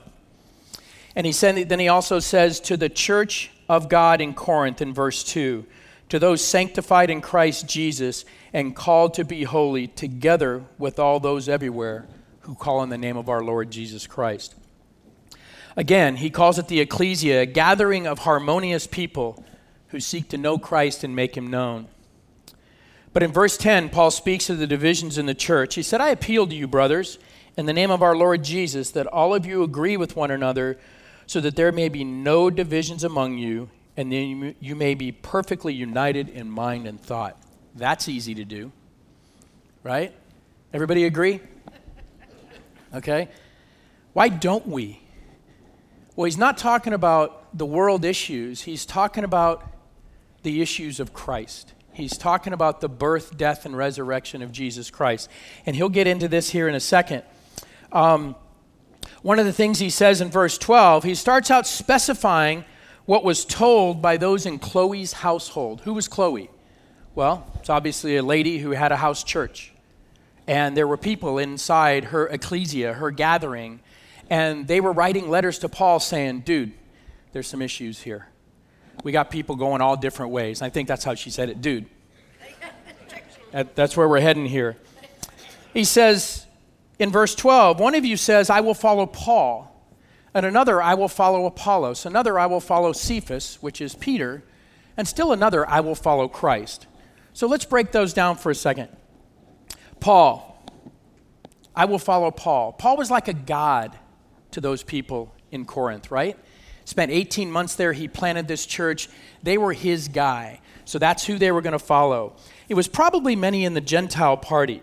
And 1.15 1.25
he 1.25 1.34
said, 1.34 1.67
then 1.67 1.79
he 1.79 1.89
also 1.89 2.19
says 2.19 2.62
to 2.62 2.77
the 2.77 2.88
church 2.88 3.51
of 3.67 3.89
God 3.89 4.22
in 4.22 4.34
Corinth 4.34 4.81
in 4.81 4.93
verse 4.93 5.24
2 5.24 5.65
to 6.09 6.19
those 6.19 6.43
sanctified 6.43 7.09
in 7.09 7.21
Christ 7.21 7.67
Jesus 7.67 8.25
and 8.51 8.75
called 8.75 9.13
to 9.13 9.23
be 9.23 9.43
holy, 9.43 9.87
together 9.87 10.63
with 10.77 10.99
all 10.99 11.19
those 11.19 11.47
everywhere 11.47 12.07
who 12.41 12.55
call 12.55 12.79
on 12.79 12.89
the 12.89 12.97
name 12.97 13.15
of 13.15 13.29
our 13.29 13.43
Lord 13.43 13.71
Jesus 13.71 14.07
Christ. 14.07 14.55
Again, 15.77 16.17
he 16.17 16.29
calls 16.29 16.57
it 16.57 16.67
the 16.67 16.79
ecclesia, 16.79 17.41
a 17.41 17.45
gathering 17.45 18.07
of 18.07 18.19
harmonious 18.19 18.87
people 18.87 19.43
who 19.89 19.99
seek 19.99 20.29
to 20.29 20.37
know 20.37 20.57
Christ 20.57 21.03
and 21.03 21.15
make 21.15 21.37
him 21.37 21.47
known. 21.47 21.87
But 23.13 23.23
in 23.23 23.31
verse 23.31 23.57
10, 23.57 23.89
Paul 23.89 24.11
speaks 24.11 24.49
of 24.49 24.57
the 24.57 24.67
divisions 24.67 25.17
in 25.17 25.25
the 25.25 25.33
church. 25.33 25.75
He 25.75 25.83
said, 25.83 26.01
I 26.01 26.09
appeal 26.09 26.47
to 26.47 26.55
you, 26.55 26.67
brothers, 26.67 27.19
in 27.55 27.65
the 27.65 27.73
name 27.73 27.91
of 27.91 28.01
our 28.01 28.15
Lord 28.15 28.43
Jesus, 28.43 28.91
that 28.91 29.07
all 29.07 29.33
of 29.33 29.45
you 29.45 29.63
agree 29.63 29.97
with 29.97 30.15
one 30.15 30.31
another, 30.31 30.77
so 31.27 31.39
that 31.41 31.55
there 31.55 31.71
may 31.71 31.89
be 31.89 32.03
no 32.03 32.49
divisions 32.49 33.03
among 33.03 33.37
you 33.37 33.69
and 34.00 34.10
then 34.10 34.56
you 34.62 34.77
may 34.77 34.96
be 34.96 35.12
perfectly 35.12 35.74
united 35.74 36.29
in 36.29 36.50
mind 36.50 36.88
and 36.88 37.01
thought. 37.01 37.38
That's 37.75 38.08
easy 38.08 38.34
to 38.36 38.46
do, 38.46 38.72
right? 39.84 40.13
Everybody 40.74 41.03
agree? 41.03 41.41
Okay. 42.96 43.27
Why 44.13 44.29
don't 44.29 44.65
we? 44.65 45.01
Well, 46.15 46.24
he's 46.24 46.38
not 46.38 46.58
talking 46.58 46.94
about 46.94 47.58
the 47.58 47.65
world 47.65 48.06
issues, 48.06 48.62
he's 48.62 48.86
talking 48.86 49.25
about 49.25 49.70
the 50.44 50.62
issues 50.62 51.01
of 51.01 51.12
Christ. 51.12 51.74
He's 51.91 52.18
talking 52.18 52.53
about 52.53 52.79
the 52.79 52.88
birth, 52.88 53.36
death, 53.36 53.65
and 53.65 53.75
resurrection 53.75 54.41
of 54.41 54.53
Jesus 54.53 54.89
Christ. 54.89 55.29
And 55.65 55.75
he'll 55.75 55.89
get 55.89 56.08
into 56.08 56.29
this 56.29 56.51
here 56.51 56.70
in 56.70 56.74
a 56.74 56.79
second. 56.79 57.24
Um, 57.91 58.38
one 59.24 59.39
of 59.39 59.46
the 59.46 59.51
things 59.51 59.79
he 59.79 59.89
says 59.89 60.22
in 60.22 60.32
verse 60.32 60.58
12, 60.58 61.03
he 61.03 61.15
starts 61.15 61.51
out 61.51 61.68
specifying 61.68 62.63
what 63.09 63.23
was 63.23 63.43
told 63.43 64.03
by 64.03 64.17
those 64.17 64.45
in 64.45 64.59
Chloe's 64.59 65.13
household. 65.13 65.81
Who 65.81 65.95
was 65.95 66.07
Chloe? 66.07 66.47
Well, 67.15 67.51
it's 67.55 67.67
obviously 67.67 68.17
a 68.17 68.21
lady 68.21 68.59
who 68.59 68.69
had 68.69 68.91
a 68.91 68.97
house 68.97 69.23
church. 69.23 69.71
And 70.45 70.77
there 70.77 70.87
were 70.87 70.95
people 70.95 71.39
inside 71.39 72.03
her 72.03 72.27
ecclesia, 72.27 72.93
her 72.93 73.09
gathering, 73.09 73.79
and 74.29 74.67
they 74.67 74.79
were 74.79 74.91
writing 74.91 75.27
letters 75.27 75.57
to 75.59 75.69
Paul 75.69 75.99
saying, 75.99 76.41
Dude, 76.41 76.71
there's 77.31 77.47
some 77.47 77.63
issues 77.63 77.99
here. 77.99 78.27
We 79.03 79.11
got 79.11 79.31
people 79.31 79.55
going 79.55 79.81
all 79.81 79.97
different 79.97 80.31
ways. 80.31 80.61
I 80.61 80.69
think 80.69 80.87
that's 80.87 81.03
how 81.03 81.15
she 81.15 81.31
said 81.31 81.49
it, 81.49 81.61
dude. 81.61 81.87
That's 83.73 83.97
where 83.97 84.07
we're 84.07 84.19
heading 84.19 84.45
here. 84.45 84.77
He 85.73 85.83
says 85.83 86.45
in 86.99 87.09
verse 87.09 87.33
12, 87.33 87.79
one 87.79 87.95
of 87.95 88.05
you 88.05 88.17
says, 88.17 88.51
I 88.51 88.59
will 88.59 88.75
follow 88.75 89.07
Paul, 89.07 89.68
and 90.33 90.45
another, 90.45 90.81
I 90.81 90.93
will 90.93 91.07
follow 91.07 91.45
Apollos, 91.45 92.05
another, 92.05 92.38
I 92.38 92.45
will 92.45 92.59
follow 92.59 92.93
Cephas, 92.93 93.57
which 93.62 93.81
is 93.81 93.95
Peter, 93.95 94.43
and 94.95 95.07
still 95.07 95.31
another, 95.31 95.67
I 95.67 95.79
will 95.79 95.95
follow 95.95 96.27
Christ. 96.27 96.88
So 97.33 97.48
let's 97.48 97.65
break 97.65 97.91
those 97.91 98.13
down 98.13 98.36
for 98.36 98.51
a 98.51 98.55
second. 98.55 98.89
Paul, 100.00 100.63
I 101.75 101.86
will 101.86 102.00
follow 102.00 102.31
Paul. 102.31 102.74
Paul 102.74 102.98
was 102.98 103.09
like 103.09 103.27
a 103.27 103.33
god 103.33 103.98
to 104.51 104.62
those 104.62 104.83
people 104.83 105.33
in 105.51 105.65
Corinth, 105.65 106.12
right? 106.12 106.38
Spent 106.86 107.12
18 107.12 107.51
months 107.51 107.75
there. 107.75 107.93
He 107.93 108.07
planted 108.07 108.48
this 108.48 108.65
church. 108.65 109.09
They 109.43 109.57
were 109.57 109.74
his 109.74 110.07
guy. 110.07 110.59
So 110.86 110.98
that's 110.98 111.25
who 111.25 111.38
they 111.38 111.51
were 111.51 111.62
going 111.62 111.74
to 111.74 111.79
follow. 111.79 112.36
It 112.67 112.74
was 112.74 112.88
probably 112.88 113.36
many 113.36 113.63
in 113.63 113.75
the 113.75 113.81
Gentile 113.81 114.38
party. 114.38 114.81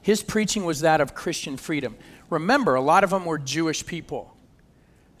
His 0.00 0.22
preaching 0.22 0.64
was 0.64 0.80
that 0.80 1.00
of 1.00 1.14
Christian 1.14 1.56
freedom. 1.56 1.96
Remember, 2.30 2.74
a 2.74 2.80
lot 2.80 3.04
of 3.04 3.10
them 3.10 3.24
were 3.24 3.38
Jewish 3.38 3.84
people. 3.84 4.31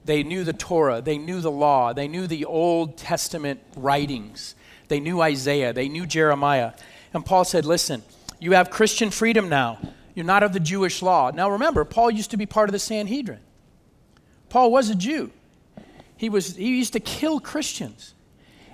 They 0.04 0.22
knew 0.22 0.44
the 0.44 0.52
Torah, 0.52 1.00
they 1.00 1.18
knew 1.18 1.40
the 1.40 1.50
law, 1.50 1.92
they 1.92 2.08
knew 2.08 2.26
the 2.26 2.44
Old 2.44 2.96
Testament 2.96 3.60
writings, 3.76 4.56
they 4.88 4.98
knew 4.98 5.20
Isaiah, 5.20 5.72
they 5.72 5.88
knew 5.88 6.06
Jeremiah. 6.06 6.72
And 7.14 7.24
Paul 7.24 7.44
said, 7.44 7.64
Listen, 7.64 8.02
you 8.40 8.52
have 8.52 8.70
Christian 8.70 9.10
freedom 9.10 9.48
now. 9.48 9.78
You're 10.14 10.26
not 10.26 10.42
of 10.42 10.52
the 10.52 10.60
Jewish 10.60 11.00
law. 11.00 11.30
Now 11.30 11.50
remember, 11.50 11.84
Paul 11.84 12.10
used 12.10 12.32
to 12.32 12.36
be 12.36 12.46
part 12.46 12.68
of 12.68 12.72
the 12.72 12.78
Sanhedrin. 12.78 13.40
Paul 14.48 14.70
was 14.70 14.90
a 14.90 14.94
Jew. 14.94 15.30
He, 16.16 16.28
was, 16.28 16.56
he 16.56 16.76
used 16.76 16.92
to 16.92 17.00
kill 17.00 17.40
Christians. 17.40 18.14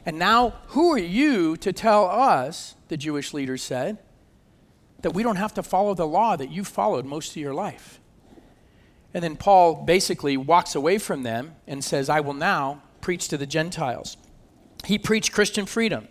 And 0.04 0.18
now, 0.18 0.54
who 0.68 0.92
are 0.92 0.98
you 0.98 1.56
to 1.58 1.72
tell 1.72 2.06
us, 2.06 2.74
the 2.88 2.96
Jewish 2.96 3.32
leaders 3.32 3.62
said, 3.62 3.98
that 5.02 5.12
we 5.12 5.22
don't 5.22 5.36
have 5.36 5.54
to 5.54 5.62
follow 5.62 5.94
the 5.94 6.06
law 6.06 6.34
that 6.34 6.50
you 6.50 6.64
followed 6.64 7.04
most 7.04 7.30
of 7.30 7.36
your 7.36 7.54
life? 7.54 8.00
And 9.14 9.24
then 9.24 9.36
Paul 9.36 9.84
basically 9.84 10.36
walks 10.36 10.74
away 10.74 10.98
from 10.98 11.22
them 11.22 11.56
and 11.66 11.82
says, 11.82 12.08
I 12.08 12.20
will 12.20 12.34
now 12.34 12.82
preach 13.00 13.28
to 13.28 13.38
the 13.38 13.46
Gentiles. 13.46 14.16
He 14.84 14.98
preached 14.98 15.32
Christian 15.32 15.66
freedom. 15.66 16.08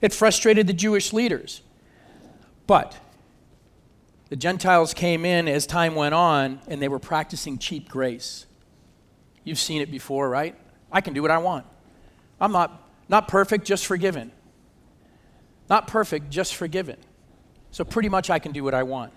It 0.00 0.12
frustrated 0.12 0.66
the 0.66 0.72
Jewish 0.72 1.12
leaders. 1.12 1.62
But 2.66 2.96
the 4.28 4.36
Gentiles 4.36 4.94
came 4.94 5.24
in 5.24 5.46
as 5.46 5.66
time 5.66 5.94
went 5.94 6.14
on 6.14 6.60
and 6.66 6.80
they 6.80 6.88
were 6.88 6.98
practicing 6.98 7.58
cheap 7.58 7.88
grace. 7.88 8.46
You've 9.44 9.58
seen 9.58 9.82
it 9.82 9.90
before, 9.90 10.28
right? 10.28 10.56
I 10.90 11.00
can 11.00 11.12
do 11.12 11.22
what 11.22 11.30
I 11.30 11.38
want. 11.38 11.66
I'm 12.40 12.52
not, 12.52 12.88
not 13.08 13.28
perfect, 13.28 13.64
just 13.64 13.86
forgiven. 13.86 14.32
Not 15.68 15.86
perfect, 15.86 16.30
just 16.30 16.54
forgiven. 16.54 16.96
So 17.70 17.84
pretty 17.84 18.08
much 18.08 18.30
I 18.30 18.38
can 18.38 18.52
do 18.52 18.64
what 18.64 18.74
I 18.74 18.82
want. 18.82 19.12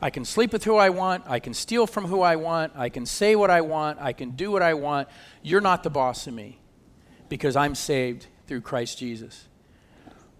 I 0.00 0.10
can 0.10 0.24
sleep 0.24 0.52
with 0.52 0.64
who 0.64 0.76
I 0.76 0.90
want. 0.90 1.24
I 1.26 1.38
can 1.38 1.54
steal 1.54 1.86
from 1.86 2.06
who 2.06 2.20
I 2.20 2.36
want. 2.36 2.72
I 2.76 2.88
can 2.88 3.06
say 3.06 3.36
what 3.36 3.50
I 3.50 3.60
want. 3.60 3.98
I 4.00 4.12
can 4.12 4.30
do 4.30 4.50
what 4.50 4.62
I 4.62 4.74
want. 4.74 5.08
You're 5.42 5.60
not 5.60 5.82
the 5.82 5.90
boss 5.90 6.26
of 6.26 6.34
me 6.34 6.58
because 7.28 7.56
I'm 7.56 7.74
saved 7.74 8.26
through 8.46 8.60
Christ 8.60 8.98
Jesus. 8.98 9.48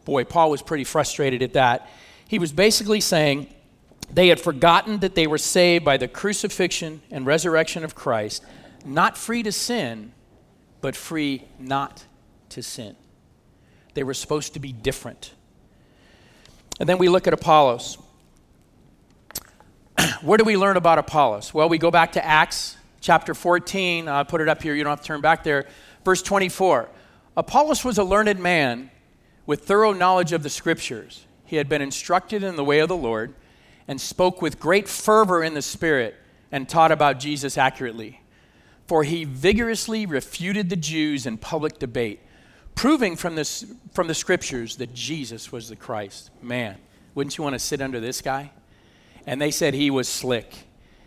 Boy, 0.05 0.25
Paul 0.25 0.51
was 0.51 0.61
pretty 0.61 0.85
frustrated 0.85 1.43
at 1.43 1.55
that. 1.55 1.89
He 2.29 2.39
was 2.39 2.53
basically 2.53 3.01
saying 3.01 3.49
they 4.13 4.29
had 4.29 4.41
forgotten 4.41 5.01
that 5.01 5.15
they 5.15 5.27
were 5.27 5.39
saved 5.39 5.85
by 5.85 5.97
the 5.97 6.09
crucifixion 6.09 7.01
and 7.11 7.25
resurrection 7.25 7.85
of 7.85 7.95
Christ, 7.95 8.45
not 8.85 9.17
free 9.17 9.43
to 9.43 9.53
sin, 9.53 10.13
but 10.81 10.95
free 10.95 11.45
not 11.59 12.05
to 12.51 12.63
sin. 12.63 12.97
They 13.95 14.03
were 14.03 14.15
supposed 14.15 14.53
to 14.55 14.61
be 14.61 14.73
different. 14.73 15.33
And 16.79 16.89
then 16.89 16.99
we 16.99 17.09
look 17.09 17.27
at 17.27 17.33
Apollos. 17.33 17.99
What 20.25 20.39
do 20.39 20.45
we 20.45 20.57
learn 20.57 20.77
about 20.77 20.99
Apollos? 20.99 21.53
Well, 21.53 21.69
we 21.69 21.79
go 21.79 21.91
back 21.91 22.13
to 22.13 22.25
Acts 22.25 22.77
chapter 23.01 23.35
14. 23.35 24.09
I'll 24.09 24.25
put 24.25 24.41
it 24.41 24.49
up 24.49 24.63
here. 24.63 24.75
You 24.75 24.85
don't 24.85 24.93
have 24.93 25.01
to 25.01 25.07
turn 25.07 25.21
back 25.21 25.45
there. 25.45 25.67
Verse 26.05 26.23
24. 26.23 26.89
Apollos 27.37 27.85
was 27.85 27.99
a 27.99 28.05
learned 28.05 28.39
man 28.39 28.91
with 29.47 29.65
thorough 29.65 29.93
knowledge 29.93 30.33
of 30.33 30.43
the 30.43 30.51
scriptures. 30.51 31.27
He 31.45 31.57
had 31.57 31.69
been 31.69 31.83
instructed 31.83 32.43
in 32.43 32.57
the 32.57 32.65
way 32.65 32.81
of 32.81 32.89
the 32.89 32.97
Lord 32.97 33.35
and 33.87 34.01
spoke 34.01 34.41
with 34.41 34.59
great 34.59 34.89
fervor 34.89 35.43
in 35.43 35.55
the 35.55 35.63
Spirit 35.63 36.17
and 36.51 36.69
taught 36.69 36.91
about 36.91 37.21
Jesus 37.21 37.59
accurately 37.59 38.21
for 38.87 39.03
he 39.05 39.25
vigorously 39.25 40.07
refuted 40.07 40.69
the 40.69 40.77
Jews 40.77 41.27
in 41.27 41.39
public 41.39 41.79
debate, 41.79 42.21
proving 42.75 43.17
from, 43.17 43.35
this, 43.35 43.65
from 43.93 44.09
the 44.09 44.15
scriptures 44.15 44.77
that 44.77 44.93
Jesus 44.95 45.51
was 45.51 45.69
the 45.69 45.77
Christ. 45.77 46.31
Man, 46.43 46.77
wouldn't 47.15 47.39
you 47.39 47.45
want 47.45 47.55
to 47.55 47.59
sit 47.59 47.81
under 47.81 48.01
this 48.01 48.21
guy? 48.21 48.51
And 49.27 49.41
they 49.41 49.51
said 49.51 49.75
he 49.75 49.91
was 49.91 50.09
slick, 50.09 50.55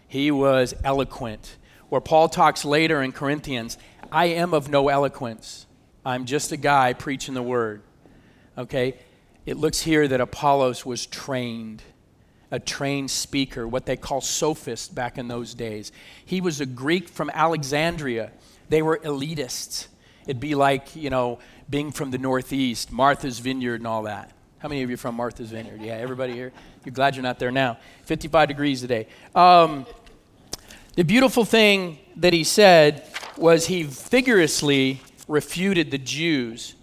he 0.08 0.32
was 0.32 0.74
eloquent. 0.84 1.58
Where 1.90 2.02
Paul 2.02 2.28
talks 2.28 2.66
later 2.66 3.02
in 3.02 3.14
Corinthians, 3.14 3.78
I 4.12 4.26
am 4.26 4.54
of 4.54 4.70
no 4.70 4.90
eloquence. 4.90 5.66
I'm 6.06 6.26
just 6.26 6.52
a 6.52 6.58
guy 6.58 6.92
preaching 6.92 7.34
the 7.34 7.42
word. 7.42 7.82
Okay? 8.58 8.96
It 9.46 9.56
looks 9.56 9.82
here 9.82 10.06
that 10.06 10.20
Apollos 10.20 10.86
was 10.86 11.06
trained 11.06 11.82
a 12.52 12.60
trained 12.60 13.12
speaker, 13.12 13.68
what 13.68 13.86
they 13.86 13.98
call 13.98 14.22
sophist 14.22 14.96
back 14.96 15.18
in 15.18 15.28
those 15.28 15.54
days. 15.54 15.92
He 16.26 16.42
was 16.42 16.62
a 16.62 16.66
Greek 16.66 17.10
from 17.10 17.30
Alexandria. 17.34 18.32
They 18.70 18.82
were 18.82 19.00
elitists. 19.00 19.88
It'd 20.26 20.40
be 20.40 20.56
like, 20.56 20.96
you 20.96 21.10
know, 21.10 21.40
being 21.70 21.92
from 21.92 22.12
the 22.12 22.18
Northeast, 22.18 22.92
Martha's 22.92 23.40
Vineyard 23.40 23.82
and 23.82 23.88
all 23.88 24.04
that. 24.04 24.32
How 24.60 24.68
many 24.70 24.82
of 24.82 24.90
you 24.90 24.96
are 24.96 24.98
from 24.98 25.16
Martha's 25.16 25.52
Vineyard? 25.52 25.82
Yeah, 25.82 25.94
everybody 25.94 26.34
here? 26.34 26.52
You're 26.84 26.94
glad 26.94 27.16
you're 27.16 27.22
not 27.22 27.38
there 27.38 27.52
now. 27.52 27.78
55 28.06 28.48
degrees 28.48 28.82
today. 28.82 29.08
Um, 29.36 29.86
the 30.96 31.04
beautiful 31.04 31.46
thing 31.46 32.00
that 32.16 32.34
he 32.34 32.44
said 32.44 33.08
was 33.38 33.68
he 33.68 33.84
vigorously 33.84 35.00
refuted 35.28 35.92
the 35.92 36.00
Jews 36.00 36.74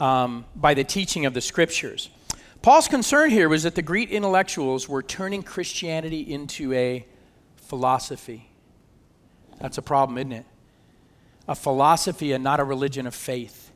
um, 0.00 0.46
by 0.56 0.72
the 0.72 0.84
teaching 0.84 1.26
of 1.26 1.34
the 1.34 1.42
scriptures. 1.42 2.08
Paul's 2.62 2.88
concern 2.88 3.28
here 3.28 3.50
was 3.50 3.62
that 3.64 3.74
the 3.74 3.82
Greek 3.82 4.10
intellectuals 4.10 4.88
were 4.88 5.02
turning 5.02 5.42
Christianity 5.42 6.20
into 6.20 6.72
a 6.72 7.04
philosophy. 7.56 8.48
That's 9.60 9.76
a 9.76 9.82
problem, 9.82 10.16
isn't 10.16 10.32
it? 10.32 10.46
A 11.46 11.54
philosophy 11.54 12.32
and 12.32 12.42
not 12.42 12.58
a 12.58 12.64
religion 12.64 13.06
of 13.06 13.14
faith. 13.14 13.67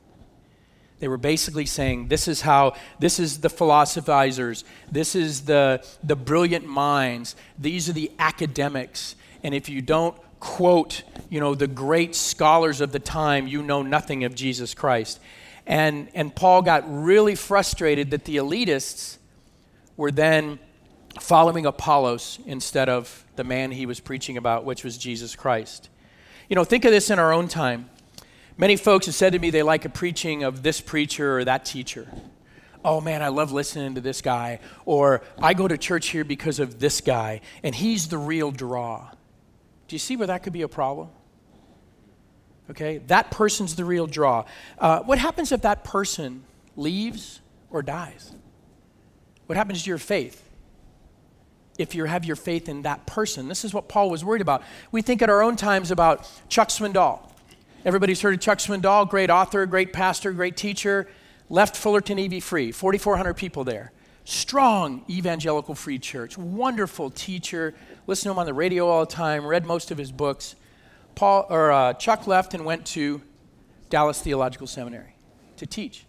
They 1.02 1.08
were 1.08 1.18
basically 1.18 1.66
saying, 1.66 2.06
this 2.06 2.28
is 2.28 2.42
how, 2.42 2.76
this 3.00 3.18
is 3.18 3.40
the 3.40 3.50
philosophizers, 3.50 4.62
this 4.88 5.16
is 5.16 5.40
the, 5.40 5.84
the 6.04 6.14
brilliant 6.14 6.64
minds, 6.64 7.34
these 7.58 7.88
are 7.88 7.92
the 7.92 8.12
academics. 8.20 9.16
And 9.42 9.52
if 9.52 9.68
you 9.68 9.82
don't 9.82 10.16
quote, 10.38 11.02
you 11.28 11.40
know, 11.40 11.56
the 11.56 11.66
great 11.66 12.14
scholars 12.14 12.80
of 12.80 12.92
the 12.92 13.00
time, 13.00 13.48
you 13.48 13.64
know 13.64 13.82
nothing 13.82 14.22
of 14.22 14.36
Jesus 14.36 14.74
Christ. 14.74 15.18
And, 15.66 16.08
and 16.14 16.32
Paul 16.32 16.62
got 16.62 16.84
really 16.86 17.34
frustrated 17.34 18.12
that 18.12 18.24
the 18.24 18.36
elitists 18.36 19.18
were 19.96 20.12
then 20.12 20.60
following 21.18 21.66
Apollos 21.66 22.38
instead 22.46 22.88
of 22.88 23.24
the 23.34 23.42
man 23.42 23.72
he 23.72 23.86
was 23.86 23.98
preaching 23.98 24.36
about, 24.36 24.64
which 24.64 24.84
was 24.84 24.96
Jesus 24.96 25.34
Christ. 25.34 25.88
You 26.48 26.54
know, 26.54 26.62
think 26.62 26.84
of 26.84 26.92
this 26.92 27.10
in 27.10 27.18
our 27.18 27.32
own 27.32 27.48
time. 27.48 27.90
Many 28.56 28.76
folks 28.76 29.06
have 29.06 29.14
said 29.14 29.32
to 29.32 29.38
me 29.38 29.50
they 29.50 29.62
like 29.62 29.84
a 29.84 29.88
preaching 29.88 30.44
of 30.44 30.62
this 30.62 30.80
preacher 30.80 31.38
or 31.38 31.44
that 31.44 31.64
teacher. 31.64 32.08
Oh 32.84 33.00
man, 33.00 33.22
I 33.22 33.28
love 33.28 33.52
listening 33.52 33.94
to 33.94 34.00
this 34.00 34.20
guy. 34.20 34.60
Or 34.84 35.22
I 35.40 35.54
go 35.54 35.68
to 35.68 35.78
church 35.78 36.08
here 36.08 36.24
because 36.24 36.58
of 36.58 36.78
this 36.78 37.00
guy, 37.00 37.40
and 37.62 37.74
he's 37.74 38.08
the 38.08 38.18
real 38.18 38.50
draw. 38.50 39.10
Do 39.88 39.94
you 39.94 39.98
see 39.98 40.16
where 40.16 40.26
that 40.26 40.42
could 40.42 40.52
be 40.52 40.62
a 40.62 40.68
problem? 40.68 41.08
Okay? 42.70 42.98
That 43.06 43.30
person's 43.30 43.76
the 43.76 43.84
real 43.84 44.06
draw. 44.06 44.44
Uh, 44.78 45.00
what 45.00 45.18
happens 45.18 45.52
if 45.52 45.62
that 45.62 45.84
person 45.84 46.44
leaves 46.76 47.40
or 47.70 47.82
dies? 47.82 48.34
What 49.46 49.56
happens 49.56 49.82
to 49.84 49.90
your 49.90 49.98
faith? 49.98 50.48
If 51.78 51.94
you 51.94 52.04
have 52.04 52.24
your 52.24 52.36
faith 52.36 52.68
in 52.68 52.82
that 52.82 53.06
person, 53.06 53.48
this 53.48 53.64
is 53.64 53.72
what 53.72 53.88
Paul 53.88 54.10
was 54.10 54.24
worried 54.24 54.42
about. 54.42 54.62
We 54.90 55.02
think 55.02 55.22
at 55.22 55.30
our 55.30 55.42
own 55.42 55.56
times 55.56 55.90
about 55.90 56.30
Chuck 56.48 56.68
Swindoll. 56.68 57.31
Everybody's 57.84 58.20
heard 58.20 58.34
of 58.34 58.40
Chuck 58.40 58.58
Swindoll, 58.58 59.08
great 59.08 59.28
author, 59.28 59.66
great 59.66 59.92
pastor, 59.92 60.30
great 60.30 60.56
teacher. 60.56 61.08
Left 61.48 61.76
Fullerton 61.76 62.16
EV 62.16 62.42
Free, 62.42 62.70
4,400 62.70 63.34
people 63.34 63.64
there. 63.64 63.90
Strong 64.24 65.04
evangelical 65.10 65.74
free 65.74 65.98
church, 65.98 66.38
wonderful 66.38 67.10
teacher. 67.10 67.74
Listen 68.06 68.28
to 68.28 68.30
him 68.30 68.38
on 68.38 68.46
the 68.46 68.54
radio 68.54 68.86
all 68.86 69.04
the 69.04 69.10
time, 69.10 69.44
read 69.44 69.66
most 69.66 69.90
of 69.90 69.98
his 69.98 70.12
books. 70.12 70.54
Paul, 71.16 71.44
or, 71.50 71.72
uh, 71.72 71.92
Chuck 71.94 72.28
left 72.28 72.54
and 72.54 72.64
went 72.64 72.86
to 72.86 73.20
Dallas 73.90 74.22
Theological 74.22 74.68
Seminary 74.68 75.16
to 75.56 75.66
teach. 75.66 76.06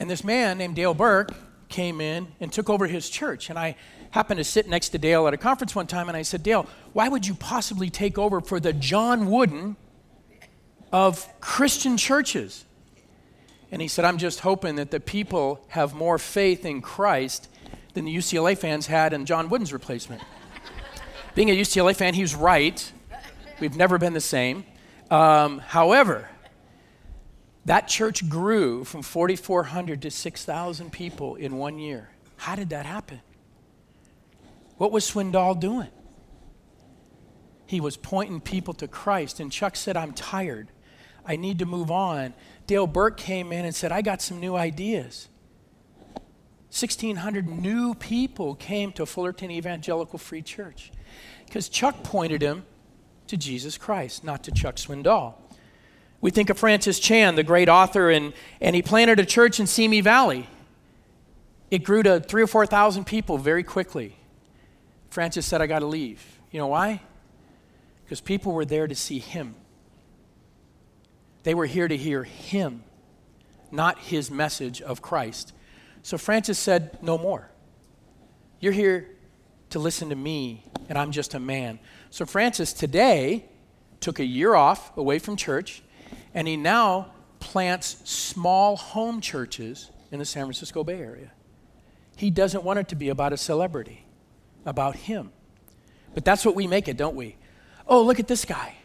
And 0.00 0.10
this 0.10 0.24
man 0.24 0.58
named 0.58 0.74
Dale 0.74 0.94
Burke 0.94 1.32
came 1.68 2.00
in 2.00 2.26
and 2.40 2.52
took 2.52 2.68
over 2.68 2.88
his 2.88 3.08
church. 3.08 3.50
And 3.50 3.58
I 3.58 3.76
happened 4.10 4.38
to 4.38 4.44
sit 4.44 4.68
next 4.68 4.88
to 4.90 4.98
Dale 4.98 5.28
at 5.28 5.32
a 5.32 5.38
conference 5.38 5.76
one 5.76 5.86
time, 5.86 6.08
and 6.08 6.16
I 6.16 6.22
said, 6.22 6.42
Dale, 6.42 6.66
why 6.92 7.08
would 7.08 7.24
you 7.24 7.34
possibly 7.34 7.88
take 7.88 8.18
over 8.18 8.40
for 8.40 8.58
the 8.58 8.72
John 8.72 9.30
Wooden 9.30 9.76
of 10.92 11.28
Christian 11.40 11.96
churches? 11.96 12.64
And 13.70 13.80
he 13.80 13.88
said, 13.88 14.04
I'm 14.04 14.18
just 14.18 14.40
hoping 14.40 14.76
that 14.76 14.90
the 14.90 15.00
people 15.00 15.64
have 15.68 15.94
more 15.94 16.18
faith 16.18 16.66
in 16.66 16.82
Christ 16.82 17.48
than 17.94 18.04
the 18.04 18.14
UCLA 18.14 18.56
fans 18.56 18.86
had 18.86 19.12
in 19.12 19.24
John 19.24 19.48
Wooden's 19.48 19.72
replacement. 19.72 20.22
Being 21.34 21.50
a 21.50 21.56
UCLA 21.56 21.96
fan, 21.96 22.14
he 22.14 22.20
was 22.20 22.34
right. 22.34 22.92
We've 23.60 23.76
never 23.76 23.96
been 23.96 24.12
the 24.12 24.20
same. 24.20 24.64
Um, 25.10 25.58
however, 25.58 26.28
that 27.64 27.88
church 27.88 28.28
grew 28.28 28.84
from 28.84 29.02
4,400 29.02 30.02
to 30.02 30.10
6,000 30.10 30.92
people 30.92 31.36
in 31.36 31.56
one 31.56 31.78
year. 31.78 32.10
How 32.36 32.56
did 32.56 32.70
that 32.70 32.86
happen? 32.86 33.20
What 34.76 34.90
was 34.90 35.08
Swindoll 35.08 35.58
doing? 35.58 35.88
He 37.66 37.80
was 37.80 37.96
pointing 37.96 38.40
people 38.40 38.74
to 38.74 38.88
Christ. 38.88 39.38
And 39.38 39.50
Chuck 39.52 39.76
said, 39.76 39.96
I'm 39.96 40.12
tired. 40.12 40.68
I 41.26 41.36
need 41.36 41.58
to 41.60 41.66
move 41.66 41.90
on. 41.90 42.34
Dale 42.66 42.86
Burke 42.86 43.16
came 43.16 43.52
in 43.52 43.64
and 43.64 43.74
said, 43.74 43.92
I 43.92 44.02
got 44.02 44.22
some 44.22 44.40
new 44.40 44.56
ideas. 44.56 45.28
1,600 46.72 47.46
new 47.46 47.94
people 47.94 48.54
came 48.54 48.92
to 48.92 49.04
Fullerton 49.04 49.50
Evangelical 49.50 50.18
Free 50.18 50.40
Church 50.40 50.90
because 51.44 51.68
Chuck 51.68 52.02
pointed 52.02 52.40
him 52.40 52.64
to 53.26 53.36
Jesus 53.36 53.76
Christ, 53.76 54.24
not 54.24 54.42
to 54.44 54.50
Chuck 54.52 54.76
Swindoll. 54.76 55.34
We 56.22 56.30
think 56.30 56.50
of 56.50 56.58
Francis 56.58 56.98
Chan, 56.98 57.34
the 57.34 57.42
great 57.42 57.68
author, 57.68 58.08
and, 58.08 58.32
and 58.60 58.74
he 58.74 58.80
planted 58.80 59.20
a 59.20 59.26
church 59.26 59.60
in 59.60 59.66
Simi 59.66 60.00
Valley. 60.00 60.48
It 61.70 61.84
grew 61.84 62.02
to 62.02 62.20
three 62.20 62.42
or 62.42 62.46
4,000 62.46 63.04
people 63.04 63.38
very 63.38 63.62
quickly. 63.62 64.16
Francis 65.10 65.44
said, 65.44 65.60
I 65.60 65.66
got 65.66 65.80
to 65.80 65.86
leave. 65.86 66.24
You 66.50 66.58
know 66.58 66.68
why? 66.68 67.02
Because 68.04 68.20
people 68.20 68.52
were 68.52 68.64
there 68.64 68.86
to 68.86 68.94
see 68.94 69.18
him. 69.18 69.56
They 71.42 71.54
were 71.54 71.66
here 71.66 71.88
to 71.88 71.96
hear 71.96 72.24
him, 72.24 72.84
not 73.70 73.98
his 73.98 74.30
message 74.30 74.80
of 74.80 75.02
Christ. 75.02 75.52
So 76.02 76.18
Francis 76.18 76.58
said, 76.58 76.98
No 77.02 77.18
more. 77.18 77.50
You're 78.60 78.72
here 78.72 79.08
to 79.70 79.78
listen 79.78 80.10
to 80.10 80.16
me, 80.16 80.64
and 80.88 80.96
I'm 80.96 81.10
just 81.10 81.34
a 81.34 81.40
man. 81.40 81.78
So 82.10 82.26
Francis 82.26 82.72
today 82.72 83.46
took 84.00 84.18
a 84.18 84.24
year 84.24 84.54
off 84.54 84.96
away 84.96 85.18
from 85.18 85.36
church 85.36 85.82
and 86.34 86.46
he 86.46 86.56
now 86.56 87.12
plants 87.40 87.96
small 88.04 88.76
home 88.76 89.20
churches 89.20 89.90
in 90.10 90.18
the 90.18 90.24
San 90.24 90.44
Francisco 90.44 90.84
Bay 90.84 91.00
Area. 91.00 91.30
He 92.16 92.30
doesn't 92.30 92.64
want 92.64 92.78
it 92.78 92.88
to 92.88 92.94
be 92.94 93.08
about 93.08 93.32
a 93.32 93.36
celebrity, 93.36 94.04
about 94.66 94.96
him. 94.96 95.30
But 96.14 96.24
that's 96.24 96.44
what 96.44 96.54
we 96.54 96.66
make 96.66 96.88
it, 96.88 96.96
don't 96.96 97.16
we? 97.16 97.36
Oh, 97.86 98.02
look 98.02 98.20
at 98.20 98.28
this 98.28 98.44
guy. 98.44 98.76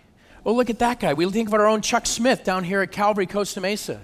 Oh, 0.48 0.54
look 0.54 0.70
at 0.70 0.80
that 0.80 1.02
guy. 1.02 1.14
We 1.14 1.30
think 1.30 1.50
of 1.50 1.54
our 1.54 1.68
own 1.68 1.82
Chuck 1.82 2.06
Smith 2.06 2.46
down 2.46 2.64
here 2.64 2.82
at 2.82 2.94
Calvary 2.94 3.26
Costa 3.28 3.60
Mesa. 3.60 3.96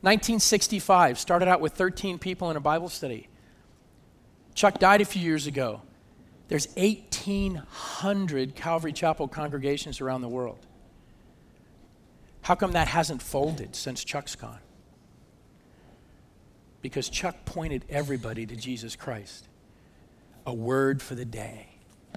1965, 0.00 1.16
started 1.16 1.46
out 1.46 1.60
with 1.60 1.74
13 1.74 2.18
people 2.18 2.50
in 2.50 2.56
a 2.56 2.60
Bible 2.60 2.88
study. 2.88 3.28
Chuck 4.52 4.80
died 4.80 5.00
a 5.00 5.04
few 5.04 5.22
years 5.22 5.46
ago. 5.46 5.80
There's 6.48 6.66
1,800 6.74 8.56
Calvary 8.56 8.92
Chapel 8.92 9.28
congregations 9.28 10.00
around 10.00 10.22
the 10.22 10.28
world. 10.28 10.58
How 12.40 12.56
come 12.56 12.72
that 12.72 12.88
hasn't 12.88 13.22
folded 13.22 13.76
since 13.76 14.02
Chuck's 14.02 14.34
gone? 14.34 14.58
Because 16.80 17.08
Chuck 17.10 17.44
pointed 17.44 17.84
everybody 17.88 18.44
to 18.44 18.56
Jesus 18.56 18.96
Christ. 18.96 19.46
A 20.46 20.52
word 20.52 21.00
for 21.00 21.14
the 21.14 21.24
day. 21.24 21.68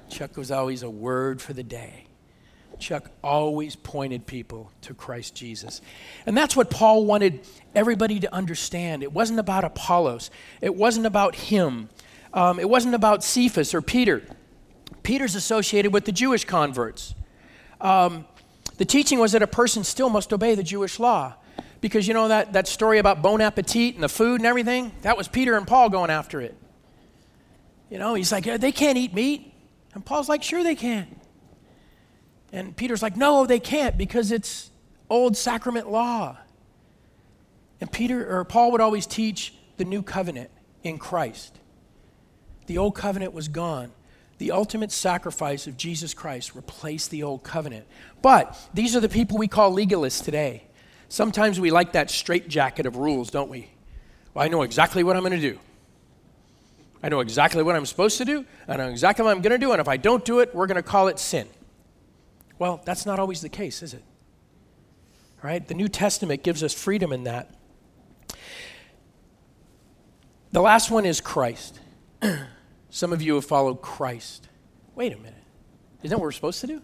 Chuck 0.10 0.38
was 0.38 0.50
always 0.50 0.82
a 0.82 0.89
word 0.89 1.39
for 1.39 1.54
the 1.54 1.62
day. 1.62 2.08
Chuck 2.79 3.09
always 3.23 3.75
pointed 3.75 4.25
people 4.25 4.71
to 4.81 4.93
Christ 4.93 5.35
Jesus. 5.35 5.81
And 6.25 6.38
that's 6.38 6.55
what 6.55 6.69
Paul 6.69 7.05
wanted 7.05 7.41
everybody 7.73 8.19
to 8.19 8.33
understand. 8.33 9.03
It 9.03 9.11
wasn't 9.11 9.39
about 9.39 9.63
Apollos, 9.63 10.29
it 10.61 10.75
wasn't 10.75 11.05
about 11.05 11.35
him, 11.35 11.89
um, 12.33 12.59
it 12.59 12.69
wasn't 12.69 12.95
about 12.95 13.23
Cephas 13.23 13.73
or 13.73 13.81
Peter. 13.81 14.23
Peter's 15.03 15.35
associated 15.35 15.93
with 15.93 16.05
the 16.05 16.11
Jewish 16.11 16.45
converts. 16.45 17.13
Um, 17.79 18.25
the 18.77 18.85
teaching 18.85 19.19
was 19.19 19.33
that 19.33 19.41
a 19.41 19.47
person 19.47 19.83
still 19.83 20.09
must 20.09 20.33
obey 20.33 20.55
the 20.55 20.63
Jewish 20.63 20.99
law. 20.99 21.35
Because 21.81 22.07
you 22.07 22.13
know 22.15 22.29
that, 22.29 22.53
that 22.53 22.67
story 22.67 22.97
about 22.97 23.21
bon 23.21 23.41
appetit 23.41 23.93
and 23.93 24.03
the 24.03 24.09
food 24.09 24.39
and 24.39 24.47
everything? 24.47 24.91
That 25.03 25.17
was 25.17 25.27
Peter 25.27 25.55
and 25.55 25.67
Paul 25.67 25.89
going 25.89 26.09
after 26.09 26.41
it. 26.41 26.57
You 27.91 27.99
know, 27.99 28.15
he's 28.15 28.31
like, 28.31 28.45
they 28.45 28.71
can't 28.71 28.97
eat 28.97 29.13
meat. 29.13 29.53
And 29.93 30.03
Paul's 30.03 30.27
like, 30.27 30.41
sure 30.41 30.63
they 30.63 30.75
can. 30.75 31.07
And 32.56 32.76
Peter's 32.76 33.04
like, 33.04 33.18
no, 33.18 33.46
they 33.46 33.60
can't 33.60 33.98
because 33.98 34.32
it's 34.32 34.72
old 35.10 35.36
sacrament 35.36 35.91
law. 35.91 36.38
And 37.82 37.91
Peter 37.91 38.34
or 38.34 38.46
Paul 38.46 38.72
would 38.72 38.80
always 38.80 39.06
teach 39.06 39.54
the 39.76 39.84
new 39.84 40.02
covenant 40.02 40.50
in 40.82 40.98
Christ. 40.98 41.60
The 42.68 42.78
old 42.78 42.96
covenant 42.96 43.34
was 43.34 43.50
gone. 43.50 43.91
The 44.38 44.52
ultimate 44.52 44.94
sacrifice 44.94 45.68
of 45.68 45.76
Jesus 45.76 46.13
Christ 46.13 46.56
replaced 46.56 47.12
the 47.12 47.24
old 47.24 47.44
covenant. 47.44 47.88
But 48.22 48.58
these 48.74 48.96
are 48.96 49.02
the 49.02 49.10
people 49.10 49.38
we 49.38 49.50
call 49.50 49.76
legalists 49.76 50.24
today. 50.24 50.63
Sometimes 51.10 51.60
we 51.60 51.72
like 51.72 51.91
that 51.91 52.10
straitjacket 52.10 52.86
of 52.86 52.96
rules, 52.96 53.30
don't 53.30 53.50
we? 53.50 53.68
Well, 54.34 54.46
I 54.46 54.48
know 54.48 54.62
exactly 54.62 55.04
what 55.04 55.18
I'm 55.18 55.24
going 55.24 55.39
to 55.39 55.52
do. 55.52 55.60
I 57.04 57.10
know 57.10 57.20
exactly 57.20 57.63
what 57.63 57.76
I'm 57.76 57.86
supposed 57.86 58.18
to 58.20 58.26
do. 58.26 58.46
I 58.65 58.78
know 58.78 58.88
exactly 58.88 59.26
what 59.26 59.36
I'm 59.36 59.41
going 59.41 59.52
to 59.52 59.58
do. 59.58 59.74
And 59.74 59.82
if 59.82 59.89
I 59.89 59.98
don't 59.98 60.24
do 60.24 60.39
it, 60.39 60.56
we're 60.56 60.68
going 60.68 60.78
to 60.78 60.84
call 60.84 61.10
it 61.10 61.20
sin. 61.20 61.50
Well, 62.58 62.82
that's 62.86 63.06
not 63.06 63.20
always 63.20 63.41
the 63.41 63.50
case, 63.50 63.84
is 63.84 63.94
it? 63.94 64.04
Right? 65.41 65.65
The 65.68 65.74
New 65.74 65.88
Testament 65.88 66.44
gives 66.44 66.63
us 66.63 66.74
freedom 66.74 67.12
in 67.12 67.26
that. 67.26 67.54
The 70.52 70.62
last 70.62 70.89
one 70.89 71.06
is 71.06 71.20
Christ. 71.20 71.80
Some 72.89 73.12
of 73.12 73.22
you 73.22 73.36
have 73.36 73.46
followed 73.46 73.82
Christ. 73.82 74.48
Wait 74.96 75.12
a 75.12 75.18
minute. 75.18 75.34
Isn't 76.02 76.12
that 76.12 76.18
what 76.18 76.24
we're 76.24 76.32
supposed 76.32 76.62
to 76.62 76.68
do? 76.68 76.82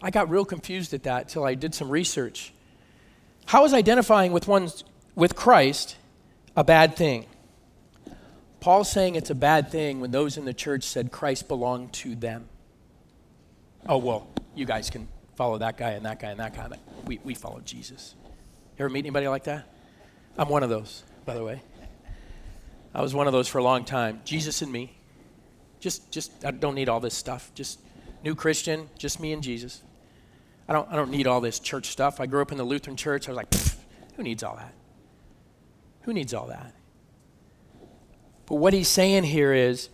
I 0.00 0.10
got 0.10 0.30
real 0.30 0.44
confused 0.44 0.94
at 0.94 1.02
that 1.02 1.22
until 1.22 1.44
I 1.44 1.54
did 1.54 1.74
some 1.74 1.90
research. 1.90 2.52
How 3.46 3.64
is 3.64 3.74
identifying 3.74 4.32
with 4.32 4.46
one's 4.46 4.84
with 5.14 5.34
Christ 5.34 5.96
a 6.56 6.62
bad 6.62 6.96
thing? 6.96 7.26
Paul's 8.60 8.90
saying 8.90 9.16
it's 9.16 9.30
a 9.30 9.34
bad 9.34 9.70
thing 9.70 10.00
when 10.00 10.10
those 10.10 10.36
in 10.36 10.44
the 10.44 10.54
church 10.54 10.84
said 10.84 11.10
Christ 11.10 11.48
belonged 11.48 11.92
to 11.94 12.14
them. 12.14 12.48
Oh, 13.88 13.98
well, 13.98 14.28
you 14.54 14.66
guys 14.66 14.90
can 14.90 15.08
follow 15.36 15.58
that 15.58 15.76
guy 15.76 15.90
and 15.90 16.04
that 16.04 16.20
guy 16.20 16.30
and 16.30 16.40
that 16.40 16.54
guy, 16.54 16.68
we, 17.06 17.18
we 17.24 17.34
follow 17.34 17.60
Jesus. 17.60 18.14
You 18.78 18.84
ever 18.84 18.90
meet 18.90 19.00
anybody 19.00 19.28
like 19.28 19.44
that? 19.44 19.66
I'm 20.36 20.48
one 20.48 20.62
of 20.62 20.70
those, 20.70 21.02
by 21.24 21.34
the 21.34 21.44
way. 21.44 21.62
I 22.94 23.02
was 23.02 23.14
one 23.14 23.26
of 23.26 23.32
those 23.32 23.48
for 23.48 23.58
a 23.58 23.62
long 23.62 23.84
time. 23.84 24.20
Jesus 24.24 24.62
and 24.62 24.70
me. 24.70 24.96
Just, 25.80 26.10
just, 26.10 26.44
I 26.44 26.50
don't 26.50 26.74
need 26.74 26.88
all 26.88 27.00
this 27.00 27.14
stuff. 27.14 27.50
Just 27.54 27.80
new 28.22 28.34
Christian, 28.34 28.90
just 28.98 29.20
me 29.20 29.32
and 29.32 29.42
Jesus. 29.42 29.82
I 30.68 30.72
don't, 30.72 30.88
I 30.90 30.96
don't 30.96 31.10
need 31.10 31.26
all 31.26 31.40
this 31.40 31.58
church 31.58 31.86
stuff. 31.86 32.20
I 32.20 32.26
grew 32.26 32.42
up 32.42 32.52
in 32.52 32.58
the 32.58 32.64
Lutheran 32.64 32.96
church. 32.96 33.28
I 33.28 33.32
was 33.32 33.36
like, 33.36 33.54
who 34.16 34.22
needs 34.22 34.42
all 34.42 34.56
that? 34.56 34.74
Who 36.02 36.12
needs 36.12 36.34
all 36.34 36.46
that? 36.48 36.74
But 38.46 38.56
what 38.56 38.72
he's 38.72 38.88
saying 38.88 39.24
here 39.24 39.52
is 39.52 39.88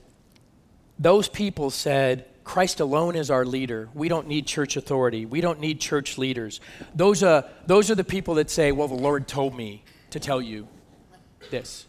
those 0.99 1.29
people 1.29 1.70
said, 1.70 2.27
Christ 2.46 2.78
alone 2.78 3.16
is 3.16 3.28
our 3.28 3.44
leader. 3.44 3.88
We 3.92 4.09
don't 4.09 4.28
need 4.28 4.46
church 4.46 4.76
authority. 4.76 5.26
We 5.26 5.40
don't 5.40 5.59
need 5.59 5.80
church 5.80 6.16
leaders. 6.16 6.61
Those 6.94 7.24
are, 7.24 7.44
those 7.66 7.90
are 7.90 7.96
the 7.96 8.04
people 8.04 8.35
that 8.35 8.50
say, 8.50 8.70
well, 8.70 8.87
the 8.87 8.94
Lord 8.94 9.26
told 9.26 9.56
me 9.56 9.82
to 10.11 10.20
tell 10.20 10.40
you 10.40 10.68
this. 11.50 11.87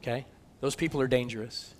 Okay? 0.00 0.26
Those 0.60 0.76
people 0.76 1.00
are 1.00 1.08
dangerous. 1.08 1.74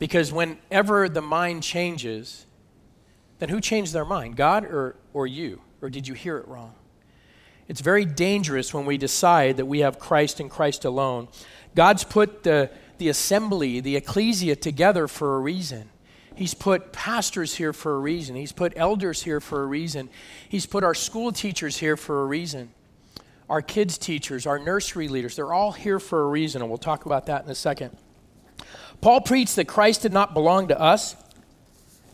Because 0.00 0.32
whenever 0.32 1.08
the 1.08 1.22
mind 1.22 1.62
changes, 1.62 2.44
then 3.38 3.48
who 3.48 3.60
changed 3.60 3.92
their 3.92 4.04
mind? 4.04 4.34
God 4.34 4.64
or, 4.64 4.96
or 5.14 5.28
you? 5.28 5.60
Or 5.80 5.88
did 5.88 6.08
you 6.08 6.14
hear 6.14 6.38
it 6.38 6.48
wrong? 6.48 6.74
It's 7.68 7.80
very 7.80 8.04
dangerous 8.04 8.74
when 8.74 8.84
we 8.84 8.98
decide 8.98 9.58
that 9.58 9.66
we 9.66 9.78
have 9.78 10.00
Christ 10.00 10.40
and 10.40 10.50
Christ 10.50 10.84
alone. 10.84 11.28
God's 11.76 12.02
put 12.02 12.42
the, 12.42 12.68
the 12.98 13.08
assembly, 13.08 13.78
the 13.78 13.94
ecclesia, 13.94 14.56
together 14.56 15.06
for 15.06 15.36
a 15.36 15.38
reason. 15.38 15.90
He's 16.36 16.52
put 16.52 16.92
pastors 16.92 17.54
here 17.54 17.72
for 17.72 17.96
a 17.96 17.98
reason. 17.98 18.36
He's 18.36 18.52
put 18.52 18.74
elders 18.76 19.22
here 19.22 19.40
for 19.40 19.62
a 19.62 19.66
reason. 19.66 20.10
He's 20.48 20.66
put 20.66 20.84
our 20.84 20.94
school 20.94 21.32
teachers 21.32 21.78
here 21.78 21.96
for 21.96 22.22
a 22.22 22.26
reason. 22.26 22.70
Our 23.48 23.62
kids' 23.62 23.96
teachers, 23.96 24.46
our 24.46 24.58
nursery 24.58 25.08
leaders, 25.08 25.36
they're 25.36 25.54
all 25.54 25.72
here 25.72 25.98
for 25.98 26.24
a 26.24 26.28
reason, 26.28 26.60
and 26.60 26.70
we'll 26.70 26.78
talk 26.78 27.06
about 27.06 27.26
that 27.26 27.44
in 27.44 27.50
a 27.50 27.54
second. 27.54 27.96
Paul 29.00 29.22
preached 29.22 29.56
that 29.56 29.66
Christ 29.66 30.02
did 30.02 30.12
not 30.12 30.34
belong 30.34 30.68
to 30.68 30.78
us, 30.78 31.16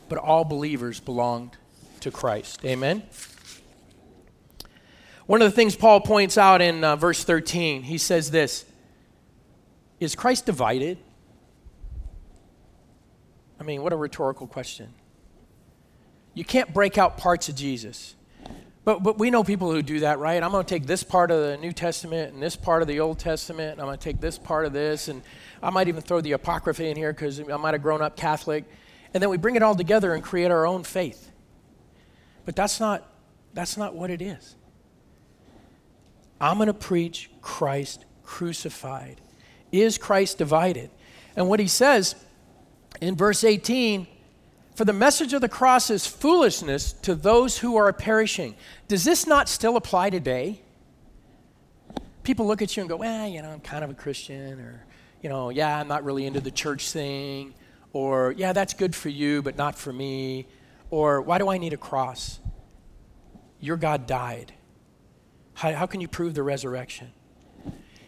but 0.09 0.19
all 0.19 0.45
believers 0.45 1.01
belonged 1.01 1.57
to 2.01 2.13
Christ. 2.13 2.65
Amen? 2.65 3.03
One 5.27 5.43
of 5.43 5.51
the 5.51 5.57
things 5.57 5.75
Paul 5.75 6.01
points 6.01 6.39
out 6.39 6.61
in 6.63 6.85
uh, 6.85 6.95
verse 6.95 7.25
13, 7.25 7.83
he 7.85 7.99
says 7.99 8.31
this 8.31 8.67
Is 9.99 10.15
Christ 10.15 10.47
divided? 10.47 10.99
I 13.63 13.65
mean, 13.65 13.85
what 13.85 13.93
a 13.93 13.97
rhetorical 13.97 14.49
question. 14.49 14.93
You 16.35 16.45
can't 16.45 16.75
break 16.75 16.99
out 16.99 17.17
parts 17.17 17.49
of 17.49 17.55
Jesus. 17.55 18.17
But, 18.85 19.05
but 19.05 19.21
we 19.21 19.31
know 19.31 19.45
people 19.45 19.71
who 19.71 19.83
do 19.83 20.01
that, 20.01 20.19
right? 20.19 20.43
I'm 20.43 20.51
going 20.51 20.65
to 20.65 20.69
take 20.69 20.85
this 20.85 21.05
part 21.05 21.31
of 21.31 21.41
the 21.41 21.57
New 21.59 21.71
Testament 21.71 22.35
and 22.35 22.43
this 22.43 22.57
part 22.57 22.83
of 22.83 22.89
the 22.89 22.99
Old 22.99 23.21
Testament, 23.21 23.75
and 23.75 23.81
I'm 23.81 23.87
going 23.87 23.99
to 23.99 24.03
take 24.03 24.21
this 24.21 24.37
part 24.37 24.67
of 24.67 24.73
this, 24.73 25.07
and 25.07 25.23
I 25.63 25.71
might 25.71 25.87
even 25.87 26.03
throw 26.03 26.21
the 26.21 26.33
Apocrypha 26.33 26.85
in 26.85 26.97
here 26.97 27.13
because 27.13 27.39
I 27.39 27.57
might 27.57 27.75
have 27.75 27.83
grown 27.85 28.03
up 28.03 28.17
Catholic. 28.17 28.65
And 29.15 29.23
then 29.23 29.31
we 29.31 29.37
bring 29.37 29.55
it 29.55 29.63
all 29.63 29.77
together 29.77 30.13
and 30.13 30.25
create 30.25 30.51
our 30.51 30.67
own 30.67 30.83
faith. 30.83 31.31
But 32.45 32.57
that's 32.57 32.81
not, 32.81 33.09
that's 33.55 33.77
not 33.77 33.95
what 33.95 34.11
it 34.11 34.21
is. 34.21 34.57
I'm 36.41 36.57
going 36.57 36.67
to 36.67 36.75
preach 36.75 37.31
Christ 37.41 38.07
crucified. 38.25 39.21
Is 39.71 39.99
Christ 39.99 40.39
divided? 40.39 40.91
And 41.37 41.49
what 41.49 41.61
he 41.61 41.69
says 41.69 42.17
in 43.01 43.17
verse 43.17 43.45
18 43.45 44.07
for 44.75 44.87
the 44.87 44.93
message 44.93 45.35
of 45.35 45.43
the 45.43 45.49
cross 45.49 45.91
is 45.91 46.07
foolishness 46.07 46.95
to 46.95 47.15
those 47.15 47.59
who 47.59 47.77
are 47.77 47.93
perishing. 47.93 48.55
Does 48.89 49.05
this 49.05 49.27
not 49.27 49.49
still 49.49 49.77
apply 49.77 50.11
today? 50.11 50.63
People 52.23 52.47
look 52.47 52.63
at 52.63 52.77
you 52.77 52.83
and 52.83 52.89
go, 52.89 52.97
well, 52.97 53.29
you 53.29 53.43
know, 53.43 53.51
I'm 53.51 53.61
kind 53.61 53.85
of 53.85 53.91
a 53.91 53.95
Christian, 53.95 54.61
or, 54.61 54.87
you 55.21 55.29
know, 55.29 55.51
yeah, 55.51 55.79
I'm 55.79 55.89
not 55.89 56.05
really 56.05 56.25
into 56.25 56.41
the 56.41 56.51
church 56.51 56.91
thing, 56.91 57.53
or, 57.93 58.33
yeah, 58.33 58.53
that's 58.53 58.73
good 58.73 58.95
for 58.95 59.09
you, 59.11 59.43
but 59.43 59.57
not 59.57 59.77
for 59.77 59.93
me, 59.93 60.47
or, 60.91 61.21
why 61.21 61.39
do 61.39 61.49
I 61.49 61.59
need 61.59 61.73
a 61.73 61.79
cross? 61.79 62.39
Your 63.61 63.77
God 63.77 64.07
died. 64.07 64.53
How, 65.55 65.73
how 65.73 65.87
can 65.87 66.01
you 66.01 66.09
prove 66.09 66.35
the 66.35 66.43
resurrection? 66.43 67.13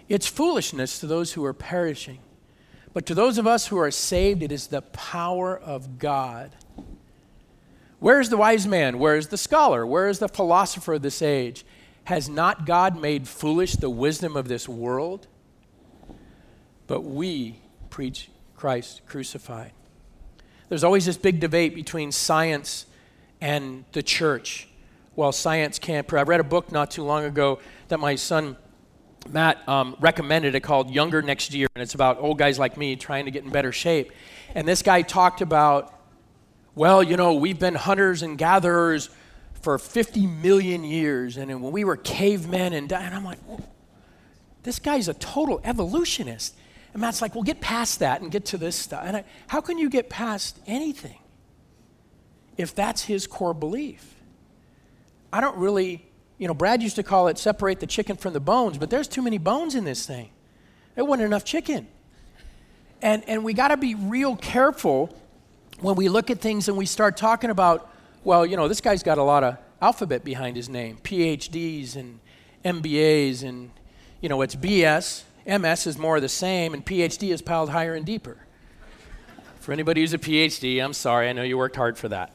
It's 0.09 0.27
foolishness 0.27 0.99
to 1.01 1.07
those 1.07 1.33
who 1.33 1.44
are 1.44 1.53
perishing. 1.53 2.20
But 2.95 3.07
to 3.07 3.15
those 3.15 3.39
of 3.39 3.47
us 3.47 3.67
who 3.67 3.77
are 3.77 3.91
saved, 3.91 4.43
it 4.43 4.53
is 4.53 4.69
the 4.69 4.81
power 4.81 5.59
of 5.59 5.99
God. 5.99 6.53
Where 7.99 8.21
is 8.21 8.31
the 8.31 8.37
wise 8.37 8.67
man? 8.67 8.99
Where 9.01 9.17
is 9.17 9.29
the 9.29 9.37
scholar? 9.37 9.85
Where 9.85 10.09
is 10.09 10.21
the 10.21 10.29
philosopher 10.29 10.95
of 10.95 11.03
this 11.03 11.21
age? 11.21 11.67
Has 12.05 12.29
not 12.29 12.67
God 12.67 13.01
made 13.01 13.27
foolish 13.27 13.75
the 13.75 13.91
wisdom 13.91 14.37
of 14.37 14.47
this 14.47 14.69
world? 14.69 15.27
But 16.87 17.01
we 17.01 17.61
preach 17.91 18.31
Christ 18.57 19.03
crucified. 19.07 19.73
There's 20.69 20.85
always 20.85 21.07
this 21.07 21.17
big 21.17 21.41
debate 21.41 21.75
between 21.75 22.13
science 22.13 22.87
and 23.41 23.85
the 23.93 24.03
church. 24.03 24.69
Well, 25.17 25.33
science 25.33 25.79
can't. 25.79 26.13
I 26.13 26.23
read 26.23 26.41
a 26.41 26.45
book 26.45 26.71
not 26.71 26.91
too 26.91 27.03
long 27.03 27.25
ago 27.25 27.59
that 27.89 27.99
my 27.99 28.15
son 28.15 28.57
Matt 29.31 29.67
um, 29.69 29.97
recommended 30.01 30.55
it 30.55 30.61
called 30.61 30.91
Younger 30.91 31.23
Next 31.23 31.53
Year, 31.53 31.69
and 31.75 31.83
it's 31.83 31.95
about 31.95 32.19
old 32.19 32.39
guys 32.39 32.59
like 32.59 32.77
me 32.77 32.97
trying 32.97 33.25
to 33.25 33.31
get 33.31 33.45
in 33.45 33.51
better 33.51 33.73
shape. 33.73 34.13
And 34.55 34.67
this 34.67 34.83
guy 34.83 35.03
talked 35.03 35.41
about, 35.41 35.93
well, 36.75 37.03
you 37.03 37.17
know, 37.17 37.35
we've 37.35 37.59
been 37.59 37.75
hunters 37.75 38.23
and 38.23 38.37
gatherers 38.37 39.11
for 39.63 39.79
50 39.79 40.27
million 40.27 40.85
years, 40.85 41.37
and 41.37 41.51
when 41.63 41.73
we 41.73 41.85
were 41.85 41.97
cavemen, 41.97 42.73
and, 42.75 42.93
and 42.93 43.15
I'm 43.15 43.25
like, 43.25 43.39
this 44.63 44.79
guy's 44.79 45.09
a 45.09 45.15
total 45.15 45.61
evolutionist. 45.65 46.57
And 46.93 47.01
Matt's 47.01 47.23
like, 47.23 47.35
well, 47.35 47.45
get 47.45 47.61
past 47.61 48.01
that 48.01 48.23
and 48.23 48.31
get 48.31 48.47
to 48.47 48.59
this 48.59 48.77
stuff. 48.77 49.03
And 49.05 49.19
I, 49.19 49.25
how 49.49 49.61
can 49.61 49.79
you 49.79 49.91
get 49.91 50.09
past 50.09 50.59
anything 50.67 51.19
if 52.57 52.75
that's 52.75 53.05
his 53.05 53.27
core 53.27 53.55
belief? 53.55 54.15
I 55.33 55.41
don't 55.41 55.57
really 55.57 56.07
you 56.38 56.49
know, 56.49 56.55
Brad 56.55 56.83
used 56.83 56.97
to 56.97 57.03
call 57.03 57.29
it 57.29 57.38
separate 57.38 57.81
the 57.81 57.87
chicken 57.87 58.16
from 58.16 58.33
the 58.33 58.40
bones, 58.40 58.79
but 58.79 58.90
there's 58.90 59.09
too 59.09 59.23
many 59.23 59.38
bones 59.38 59.75
in 59.75 59.85
this 59.85 60.07
thing. 60.07 60.31
There 60.94 61.05
wasn't 61.05 61.27
enough 61.27 61.44
chicken. 61.44 61.87
And, 63.03 63.23
and 63.29 63.44
we 63.44 63.53
got 63.53 63.68
to 63.68 63.77
be 63.77 63.94
real 63.94 64.37
careful 64.37 65.14
when 65.81 65.94
we 65.97 66.09
look 66.09 66.31
at 66.31 66.40
things 66.40 66.68
and 66.68 66.77
we 66.77 66.87
start 66.87 67.16
talking 67.16 67.51
about, 67.51 67.90
well, 68.23 68.47
you 68.47 68.57
know, 68.57 68.68
this 68.68 68.81
guy's 68.81 69.03
got 69.03 69.18
a 69.18 69.23
lot 69.23 69.44
of 69.44 69.59
alphabet 69.83 70.25
behind 70.25 70.57
his 70.57 70.68
name 70.68 70.99
PhDs 71.03 71.97
and 71.97 72.20
MBAs, 72.64 73.42
and, 73.42 73.70
you 74.20 74.29
know, 74.29 74.40
it's 74.40 74.57
BS. 74.57 75.25
MS 75.47 75.87
is 75.87 75.99
more 75.99 76.16
of 76.16 76.23
the 76.23 76.29
same, 76.29 76.73
and 76.73 76.85
PhD 76.85 77.31
is 77.31 77.42
piled 77.42 77.68
higher 77.68 77.94
and 77.94 78.07
deeper. 78.07 78.38
For 79.61 79.73
anybody 79.73 80.01
who's 80.01 80.14
a 80.14 80.18
PhD, 80.18 80.83
I'm 80.83 80.94
sorry, 80.94 81.29
I 81.29 81.33
know 81.33 81.42
you 81.42 81.59
worked 81.59 81.77
hard 81.77 81.99
for 81.99 82.09
that. 82.09 82.35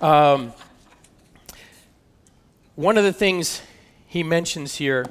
Um, 0.00 0.52
one 2.78 2.96
of 2.96 3.02
the 3.02 3.12
things 3.12 3.60
he 4.06 4.22
mentions 4.22 4.76
here 4.76 5.04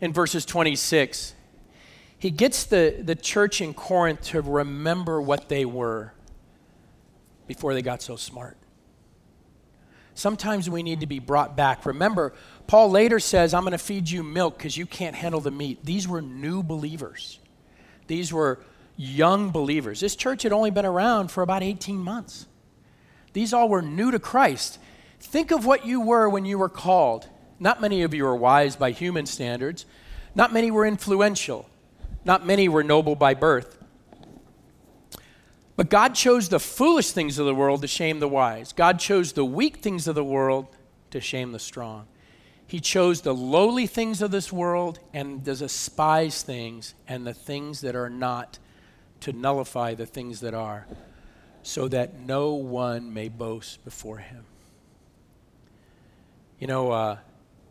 in 0.00 0.12
verses 0.12 0.44
26, 0.44 1.34
he 2.18 2.32
gets 2.32 2.64
the, 2.64 2.96
the 3.00 3.14
church 3.14 3.60
in 3.60 3.72
Corinth 3.72 4.22
to 4.22 4.40
remember 4.40 5.22
what 5.22 5.48
they 5.48 5.64
were 5.64 6.12
before 7.46 7.74
they 7.74 7.80
got 7.80 8.02
so 8.02 8.16
smart. 8.16 8.56
Sometimes 10.14 10.68
we 10.68 10.82
need 10.82 10.98
to 10.98 11.06
be 11.06 11.20
brought 11.20 11.56
back. 11.56 11.86
Remember, 11.86 12.32
Paul 12.66 12.90
later 12.90 13.20
says, 13.20 13.54
I'm 13.54 13.62
going 13.62 13.70
to 13.70 13.78
feed 13.78 14.10
you 14.10 14.24
milk 14.24 14.58
because 14.58 14.76
you 14.76 14.84
can't 14.84 15.14
handle 15.14 15.40
the 15.40 15.52
meat. 15.52 15.84
These 15.84 16.08
were 16.08 16.20
new 16.20 16.64
believers, 16.64 17.38
these 18.08 18.32
were 18.32 18.58
young 18.96 19.50
believers. 19.50 20.00
This 20.00 20.16
church 20.16 20.42
had 20.42 20.52
only 20.52 20.72
been 20.72 20.86
around 20.86 21.30
for 21.30 21.44
about 21.44 21.62
18 21.62 21.98
months. 21.98 22.46
These 23.32 23.52
all 23.52 23.68
were 23.68 23.80
new 23.80 24.10
to 24.10 24.18
Christ. 24.18 24.80
Think 25.20 25.50
of 25.50 25.66
what 25.66 25.84
you 25.84 26.00
were 26.00 26.28
when 26.28 26.44
you 26.44 26.58
were 26.58 26.68
called. 26.68 27.28
Not 27.60 27.80
many 27.80 28.02
of 28.02 28.14
you 28.14 28.26
are 28.26 28.36
wise 28.36 28.76
by 28.76 28.92
human 28.92 29.26
standards. 29.26 29.84
Not 30.34 30.52
many 30.52 30.70
were 30.70 30.86
influential. 30.86 31.68
Not 32.24 32.46
many 32.46 32.68
were 32.68 32.84
noble 32.84 33.14
by 33.14 33.34
birth. 33.34 33.78
But 35.76 35.90
God 35.90 36.14
chose 36.14 36.48
the 36.48 36.60
foolish 36.60 37.12
things 37.12 37.38
of 37.38 37.46
the 37.46 37.54
world 37.54 37.82
to 37.82 37.88
shame 37.88 38.18
the 38.18 38.28
wise. 38.28 38.72
God 38.72 38.98
chose 38.98 39.32
the 39.32 39.44
weak 39.44 39.76
things 39.76 40.08
of 40.08 40.14
the 40.14 40.24
world 40.24 40.66
to 41.10 41.20
shame 41.20 41.52
the 41.52 41.58
strong. 41.58 42.06
He 42.66 42.80
chose 42.80 43.22
the 43.22 43.34
lowly 43.34 43.86
things 43.86 44.20
of 44.20 44.30
this 44.30 44.52
world 44.52 44.98
and 45.14 45.44
the 45.44 45.54
despised 45.54 46.44
things 46.44 46.94
and 47.06 47.26
the 47.26 47.32
things 47.32 47.80
that 47.80 47.96
are 47.96 48.10
not 48.10 48.58
to 49.20 49.32
nullify 49.32 49.94
the 49.94 50.04
things 50.04 50.40
that 50.40 50.52
are, 50.52 50.86
so 51.62 51.88
that 51.88 52.20
no 52.20 52.52
one 52.54 53.14
may 53.14 53.28
boast 53.28 53.84
before 53.84 54.18
him. 54.18 54.44
You 56.58 56.66
know, 56.66 56.90
uh, 56.90 57.18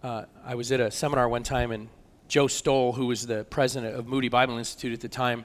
uh, 0.01 0.23
I 0.45 0.55
was 0.55 0.71
at 0.71 0.79
a 0.79 0.89
seminar 0.89 1.27
one 1.27 1.43
time, 1.43 1.71
and 1.71 1.89
Joe 2.29 2.47
Stowell, 2.47 2.93
who 2.93 3.07
was 3.07 3.27
the 3.27 3.43
president 3.43 3.95
of 3.95 4.07
Moody 4.07 4.29
Bible 4.29 4.57
Institute 4.57 4.93
at 4.93 5.01
the 5.01 5.09
time, 5.09 5.43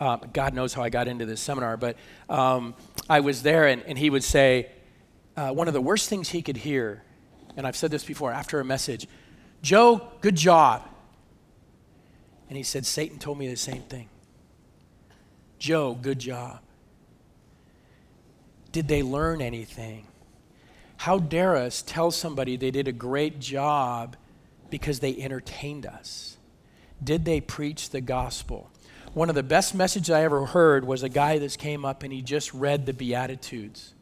uh, 0.00 0.16
God 0.16 0.54
knows 0.54 0.74
how 0.74 0.82
I 0.82 0.88
got 0.88 1.06
into 1.06 1.24
this 1.24 1.40
seminar, 1.40 1.76
but 1.76 1.96
um, 2.28 2.74
I 3.08 3.20
was 3.20 3.44
there, 3.44 3.68
and, 3.68 3.84
and 3.84 3.96
he 3.96 4.10
would 4.10 4.24
say, 4.24 4.70
uh, 5.36 5.52
one 5.52 5.68
of 5.68 5.74
the 5.74 5.80
worst 5.80 6.08
things 6.08 6.30
he 6.30 6.42
could 6.42 6.56
hear, 6.56 7.04
and 7.56 7.64
I've 7.64 7.76
said 7.76 7.92
this 7.92 8.02
before 8.02 8.32
after 8.32 8.58
a 8.58 8.64
message, 8.64 9.06
Joe, 9.62 10.08
good 10.20 10.34
job. 10.34 10.82
And 12.48 12.56
he 12.56 12.64
said, 12.64 12.84
Satan 12.84 13.20
told 13.20 13.38
me 13.38 13.46
the 13.46 13.56
same 13.56 13.82
thing. 13.82 14.08
Joe, 15.60 15.94
good 15.94 16.18
job. 16.18 16.58
Did 18.72 18.88
they 18.88 19.04
learn 19.04 19.40
anything? 19.40 20.08
How 21.00 21.18
dare 21.18 21.56
us 21.56 21.80
tell 21.80 22.10
somebody 22.10 22.58
they 22.58 22.70
did 22.70 22.86
a 22.86 22.92
great 22.92 23.40
job 23.40 24.16
because 24.68 25.00
they 25.00 25.16
entertained 25.16 25.86
us? 25.86 26.36
Did 27.02 27.24
they 27.24 27.40
preach 27.40 27.88
the 27.88 28.02
gospel? 28.02 28.70
One 29.14 29.30
of 29.30 29.34
the 29.34 29.42
best 29.42 29.74
messages 29.74 30.10
I 30.10 30.24
ever 30.24 30.44
heard 30.44 30.84
was 30.84 31.02
a 31.02 31.08
guy 31.08 31.38
that 31.38 31.56
came 31.56 31.86
up 31.86 32.02
and 32.02 32.12
he 32.12 32.20
just 32.20 32.52
read 32.52 32.84
the 32.84 32.92
Beatitudes. 32.92 33.94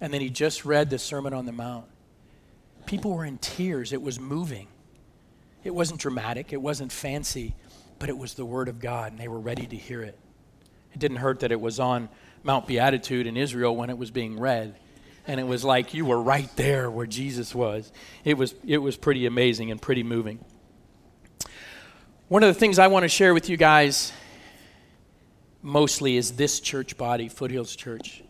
And 0.00 0.10
then 0.10 0.22
he 0.22 0.30
just 0.30 0.64
read 0.64 0.88
the 0.88 0.98
Sermon 0.98 1.34
on 1.34 1.44
the 1.44 1.52
Mount. 1.52 1.84
People 2.86 3.12
were 3.12 3.26
in 3.26 3.36
tears. 3.36 3.92
It 3.92 4.00
was 4.00 4.18
moving. 4.18 4.68
It 5.64 5.74
wasn't 5.74 6.00
dramatic, 6.00 6.54
it 6.54 6.62
wasn't 6.62 6.92
fancy, 6.92 7.54
but 7.98 8.08
it 8.08 8.16
was 8.16 8.32
the 8.32 8.46
Word 8.46 8.70
of 8.70 8.80
God, 8.80 9.12
and 9.12 9.20
they 9.20 9.28
were 9.28 9.38
ready 9.38 9.66
to 9.66 9.76
hear 9.76 10.00
it. 10.00 10.18
It 10.94 10.98
didn't 10.98 11.18
hurt 11.18 11.40
that 11.40 11.52
it 11.52 11.60
was 11.60 11.78
on 11.78 12.08
Mount 12.42 12.66
Beatitude 12.66 13.26
in 13.26 13.36
Israel 13.36 13.76
when 13.76 13.90
it 13.90 13.98
was 13.98 14.10
being 14.10 14.40
read 14.40 14.76
and 15.26 15.38
it 15.38 15.46
was 15.46 15.64
like 15.64 15.94
you 15.94 16.04
were 16.04 16.20
right 16.20 16.50
there 16.56 16.90
where 16.90 17.06
Jesus 17.06 17.54
was. 17.54 17.92
It 18.24 18.36
was, 18.36 18.54
it 18.66 18.78
was 18.78 18.96
pretty 18.96 19.26
amazing 19.26 19.70
and 19.70 19.80
pretty 19.80 20.02
moving. 20.02 20.44
One 22.28 22.42
of 22.42 22.52
the 22.52 22.58
things 22.58 22.78
I 22.78 22.86
want 22.86 23.04
to 23.04 23.08
share 23.08 23.34
with 23.34 23.48
you 23.48 23.56
guys 23.56 24.12
mostly 25.60 26.16
is 26.16 26.32
this 26.32 26.60
church 26.60 26.96
body, 26.96 27.28
Foothills 27.28 27.76
Church. 27.76 28.22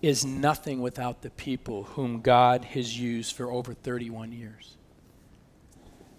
is 0.00 0.24
nothing 0.24 0.80
without 0.80 1.20
the 1.20 1.30
people 1.30 1.82
whom 1.82 2.20
God 2.20 2.64
has 2.64 2.98
used 2.98 3.36
for 3.36 3.50
over 3.50 3.74
31 3.74 4.32
years. 4.32 4.76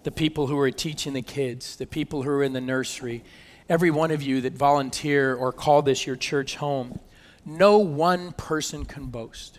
The 0.04 0.10
people 0.12 0.46
who 0.46 0.58
are 0.58 0.70
teaching 0.70 1.14
the 1.14 1.22
kids, 1.22 1.76
the 1.76 1.86
people 1.86 2.22
who 2.22 2.30
are 2.30 2.44
in 2.44 2.52
the 2.52 2.60
nursery, 2.60 3.24
every 3.68 3.90
one 3.90 4.10
of 4.10 4.22
you 4.22 4.40
that 4.42 4.52
volunteer 4.52 5.34
or 5.34 5.52
call 5.52 5.82
this 5.82 6.06
your 6.06 6.16
church 6.16 6.56
home, 6.56 7.00
no 7.44 7.78
one 7.78 8.32
person 8.32 8.84
can 8.84 9.06
boast. 9.06 9.58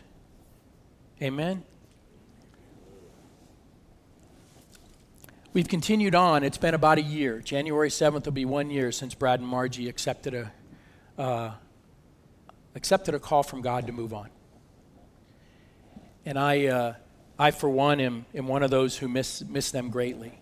Amen? 1.24 1.64
We've 5.54 5.70
continued 5.70 6.16
on. 6.16 6.44
It's 6.44 6.58
been 6.58 6.74
about 6.74 6.98
a 6.98 7.02
year. 7.02 7.40
January 7.40 7.88
7th 7.88 8.26
will 8.26 8.34
be 8.34 8.44
one 8.44 8.70
year 8.70 8.92
since 8.92 9.16
Brad 9.16 9.40
and 9.40 9.48
Margie 9.48 9.88
accepted 9.88 10.34
a, 10.34 10.52
uh, 11.18 11.52
accepted 12.76 13.16
a 13.16 13.20
call 13.20 13.42
from 13.42 13.62
God 13.62 13.88
to 13.88 13.94
move 13.94 14.14
on. 14.14 14.32
And 16.26 16.38
I, 16.38 16.66
uh, 16.66 16.94
I 17.40 17.52
for 17.52 17.70
one, 17.70 18.02
am, 18.02 18.26
am 18.36 18.48
one 18.48 18.62
of 18.62 18.70
those 18.70 18.98
who 18.98 19.08
miss, 19.08 19.46
miss 19.46 19.72
them 19.72 19.92
greatly. 19.92 20.38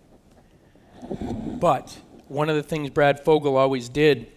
But 1.12 1.96
one 2.28 2.50
of 2.50 2.56
the 2.56 2.64
things 2.64 2.90
Brad 2.90 3.24
Fogel 3.24 3.56
always 3.56 3.88
did 3.88 4.32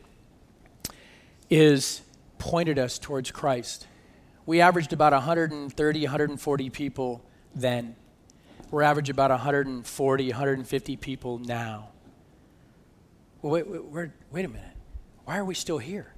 is 1.48 2.02
pointed 2.36 2.78
us 2.78 2.98
towards 2.98 3.30
Christ. 3.30 3.86
We 4.46 4.60
averaged 4.60 4.92
about 4.92 5.12
130, 5.12 6.02
140 6.02 6.70
people 6.70 7.24
then. 7.54 7.96
We're 8.70 8.82
average 8.82 9.08
about 9.08 9.30
140, 9.30 10.28
150 10.28 10.96
people 10.96 11.38
now. 11.38 11.88
Well, 13.40 13.52
wait, 13.52 13.66
wait, 13.66 14.10
wait 14.30 14.44
a 14.44 14.48
minute. 14.48 14.76
Why 15.24 15.38
are 15.38 15.44
we 15.44 15.54
still 15.54 15.78
here? 15.78 16.12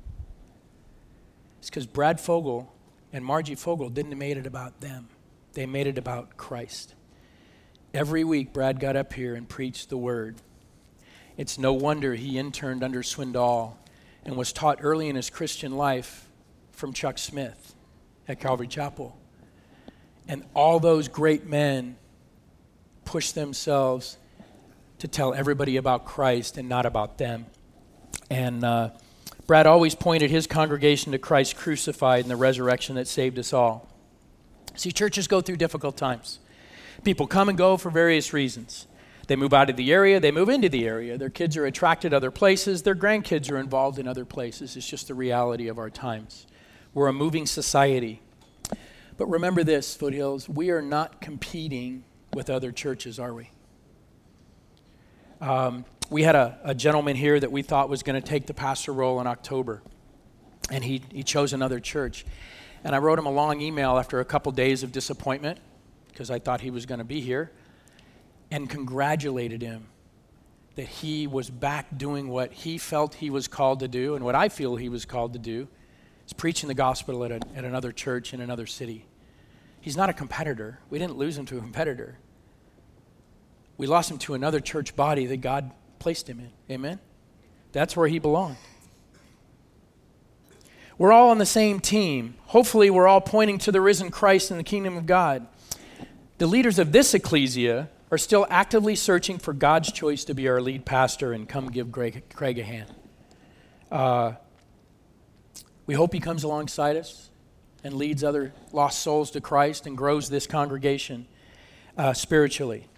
It's 1.60 1.70
because 1.70 1.86
Brad 1.86 2.20
Fogel 2.20 2.72
and 3.12 3.24
Margie 3.24 3.54
Fogel 3.54 3.90
didn't 3.90 4.18
make 4.18 4.36
it 4.36 4.46
about 4.46 4.80
them. 4.80 5.08
They 5.52 5.66
made 5.66 5.86
it 5.86 5.96
about 5.96 6.36
Christ. 6.36 6.94
Every 7.94 8.24
week, 8.24 8.52
Brad 8.52 8.80
got 8.80 8.96
up 8.96 9.12
here 9.12 9.34
and 9.34 9.48
preached 9.48 9.88
the 9.88 9.96
word. 9.96 10.36
It's 11.36 11.58
no 11.58 11.72
wonder 11.72 12.14
he 12.14 12.38
interned 12.38 12.82
under 12.82 13.02
Swindoll 13.02 13.74
and 14.24 14.36
was 14.36 14.52
taught 14.52 14.78
early 14.80 15.08
in 15.08 15.14
his 15.14 15.30
Christian 15.30 15.76
life 15.76 16.28
from 16.72 16.92
Chuck 16.92 17.18
Smith 17.18 17.75
at 18.28 18.40
Calvary 18.40 18.68
Chapel. 18.68 19.16
And 20.28 20.44
all 20.54 20.80
those 20.80 21.08
great 21.08 21.46
men 21.46 21.96
pushed 23.04 23.34
themselves 23.34 24.18
to 24.98 25.08
tell 25.08 25.34
everybody 25.34 25.76
about 25.76 26.04
Christ 26.04 26.56
and 26.56 26.68
not 26.68 26.86
about 26.86 27.18
them. 27.18 27.46
And 28.30 28.64
uh, 28.64 28.90
Brad 29.46 29.66
always 29.66 29.94
pointed 29.94 30.30
his 30.30 30.46
congregation 30.46 31.12
to 31.12 31.18
Christ 31.18 31.56
crucified 31.56 32.22
and 32.22 32.30
the 32.30 32.36
resurrection 32.36 32.96
that 32.96 33.06
saved 33.06 33.38
us 33.38 33.52
all. 33.52 33.88
See, 34.74 34.90
churches 34.90 35.28
go 35.28 35.40
through 35.40 35.56
difficult 35.56 35.96
times. 35.96 36.40
People 37.04 37.26
come 37.26 37.48
and 37.48 37.56
go 37.56 37.76
for 37.76 37.90
various 37.90 38.32
reasons. 38.32 38.86
They 39.28 39.36
move 39.36 39.52
out 39.52 39.70
of 39.70 39.76
the 39.76 39.92
area, 39.92 40.20
they 40.20 40.30
move 40.30 40.48
into 40.48 40.68
the 40.68 40.86
area. 40.86 41.18
Their 41.18 41.30
kids 41.30 41.56
are 41.56 41.66
attracted 41.66 42.10
to 42.10 42.16
other 42.16 42.30
places, 42.30 42.82
their 42.82 42.94
grandkids 42.94 43.50
are 43.50 43.58
involved 43.58 43.98
in 43.98 44.06
other 44.06 44.24
places. 44.24 44.76
It's 44.76 44.88
just 44.88 45.08
the 45.08 45.14
reality 45.14 45.68
of 45.68 45.78
our 45.78 45.90
times. 45.90 46.46
We're 46.96 47.08
a 47.08 47.12
moving 47.12 47.44
society. 47.44 48.22
But 49.18 49.26
remember 49.26 49.62
this, 49.62 49.94
Foothills, 49.94 50.48
we 50.48 50.70
are 50.70 50.80
not 50.80 51.20
competing 51.20 52.04
with 52.32 52.48
other 52.48 52.72
churches, 52.72 53.18
are 53.18 53.34
we? 53.34 53.50
Um, 55.42 55.84
we 56.08 56.22
had 56.22 56.34
a, 56.34 56.58
a, 56.64 56.74
gentleman 56.74 57.14
here 57.14 57.38
that 57.38 57.52
we 57.52 57.60
thought 57.60 57.90
was 57.90 58.02
going 58.02 58.18
to 58.18 58.26
take 58.26 58.46
the 58.46 58.54
pastor 58.54 58.94
role 58.94 59.20
in 59.20 59.26
October, 59.26 59.82
and 60.70 60.82
he, 60.82 61.02
he 61.12 61.22
chose 61.22 61.52
another 61.52 61.80
church. 61.80 62.24
And 62.82 62.94
I 62.94 62.98
wrote 62.98 63.18
him 63.18 63.26
a 63.26 63.30
long 63.30 63.60
email 63.60 63.98
after 63.98 64.20
a 64.20 64.24
couple 64.24 64.50
days 64.52 64.82
of 64.82 64.90
disappointment 64.90 65.58
because 66.08 66.30
I 66.30 66.38
thought 66.38 66.62
he 66.62 66.70
was 66.70 66.86
going 66.86 67.00
to 67.00 67.04
be 67.04 67.20
here 67.20 67.52
and 68.50 68.70
congratulated 68.70 69.60
him 69.60 69.88
that 70.76 70.88
he 70.88 71.26
was 71.26 71.50
back 71.50 71.98
doing 71.98 72.28
what 72.28 72.54
he 72.54 72.78
felt 72.78 73.16
he 73.16 73.28
was 73.28 73.48
called 73.48 73.80
to 73.80 73.88
do 73.88 74.14
and 74.14 74.24
what 74.24 74.34
I 74.34 74.48
feel 74.48 74.76
he 74.76 74.88
was 74.88 75.04
called 75.04 75.34
to 75.34 75.38
do 75.38 75.68
is 76.26 76.32
preaching 76.32 76.68
the 76.68 76.74
gospel 76.74 77.24
at, 77.24 77.30
a, 77.30 77.40
at 77.54 77.64
another 77.64 77.92
church 77.92 78.34
in 78.34 78.40
another 78.40 78.66
city. 78.66 79.06
He's 79.80 79.96
not 79.96 80.10
a 80.10 80.12
competitor. 80.12 80.80
We 80.90 80.98
didn't 80.98 81.16
lose 81.16 81.38
him 81.38 81.46
to 81.46 81.58
a 81.58 81.60
competitor. 81.60 82.18
We 83.78 83.86
lost 83.86 84.10
him 84.10 84.18
to 84.18 84.34
another 84.34 84.60
church 84.60 84.96
body 84.96 85.26
that 85.26 85.38
God 85.38 85.70
placed 85.98 86.28
him 86.28 86.40
in. 86.40 86.50
Amen? 86.74 86.98
That's 87.72 87.96
where 87.96 88.08
he 88.08 88.18
belonged. 88.18 88.56
We're 90.98 91.12
all 91.12 91.30
on 91.30 91.38
the 91.38 91.46
same 91.46 91.80
team. 91.80 92.36
Hopefully, 92.46 92.88
we're 92.88 93.06
all 93.06 93.20
pointing 93.20 93.58
to 93.58 93.72
the 93.72 93.82
risen 93.82 94.10
Christ 94.10 94.50
and 94.50 94.58
the 94.58 94.64
kingdom 94.64 94.96
of 94.96 95.04
God. 95.04 95.46
The 96.38 96.46
leaders 96.46 96.78
of 96.78 96.90
this 96.92 97.12
ecclesia 97.12 97.90
are 98.10 98.18
still 98.18 98.46
actively 98.48 98.96
searching 98.96 99.38
for 99.38 99.52
God's 99.52 99.92
choice 99.92 100.24
to 100.24 100.34
be 100.34 100.48
our 100.48 100.60
lead 100.60 100.86
pastor 100.86 101.32
and 101.32 101.48
come 101.48 101.70
give 101.70 101.92
Greg, 101.92 102.22
Craig 102.34 102.58
a 102.58 102.62
hand. 102.62 102.90
Uh, 103.90 104.32
we 105.86 105.94
hope 105.94 106.12
he 106.12 106.20
comes 106.20 106.44
alongside 106.44 106.96
us 106.96 107.30
and 107.84 107.94
leads 107.94 108.24
other 108.24 108.52
lost 108.72 109.00
souls 109.00 109.30
to 109.32 109.40
Christ 109.40 109.86
and 109.86 109.96
grows 109.96 110.28
this 110.28 110.46
congregation 110.46 111.26
uh, 111.96 112.12
spiritually. 112.12 112.88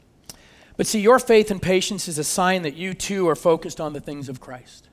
But 0.76 0.86
see, 0.86 1.00
your 1.00 1.18
faith 1.18 1.50
and 1.50 1.60
patience 1.60 2.08
is 2.08 2.18
a 2.18 2.24
sign 2.24 2.62
that 2.62 2.74
you 2.74 2.94
too 2.94 3.28
are 3.28 3.36
focused 3.36 3.80
on 3.80 3.92
the 3.92 4.00
things 4.00 4.28
of 4.28 4.40
Christ. 4.40 4.88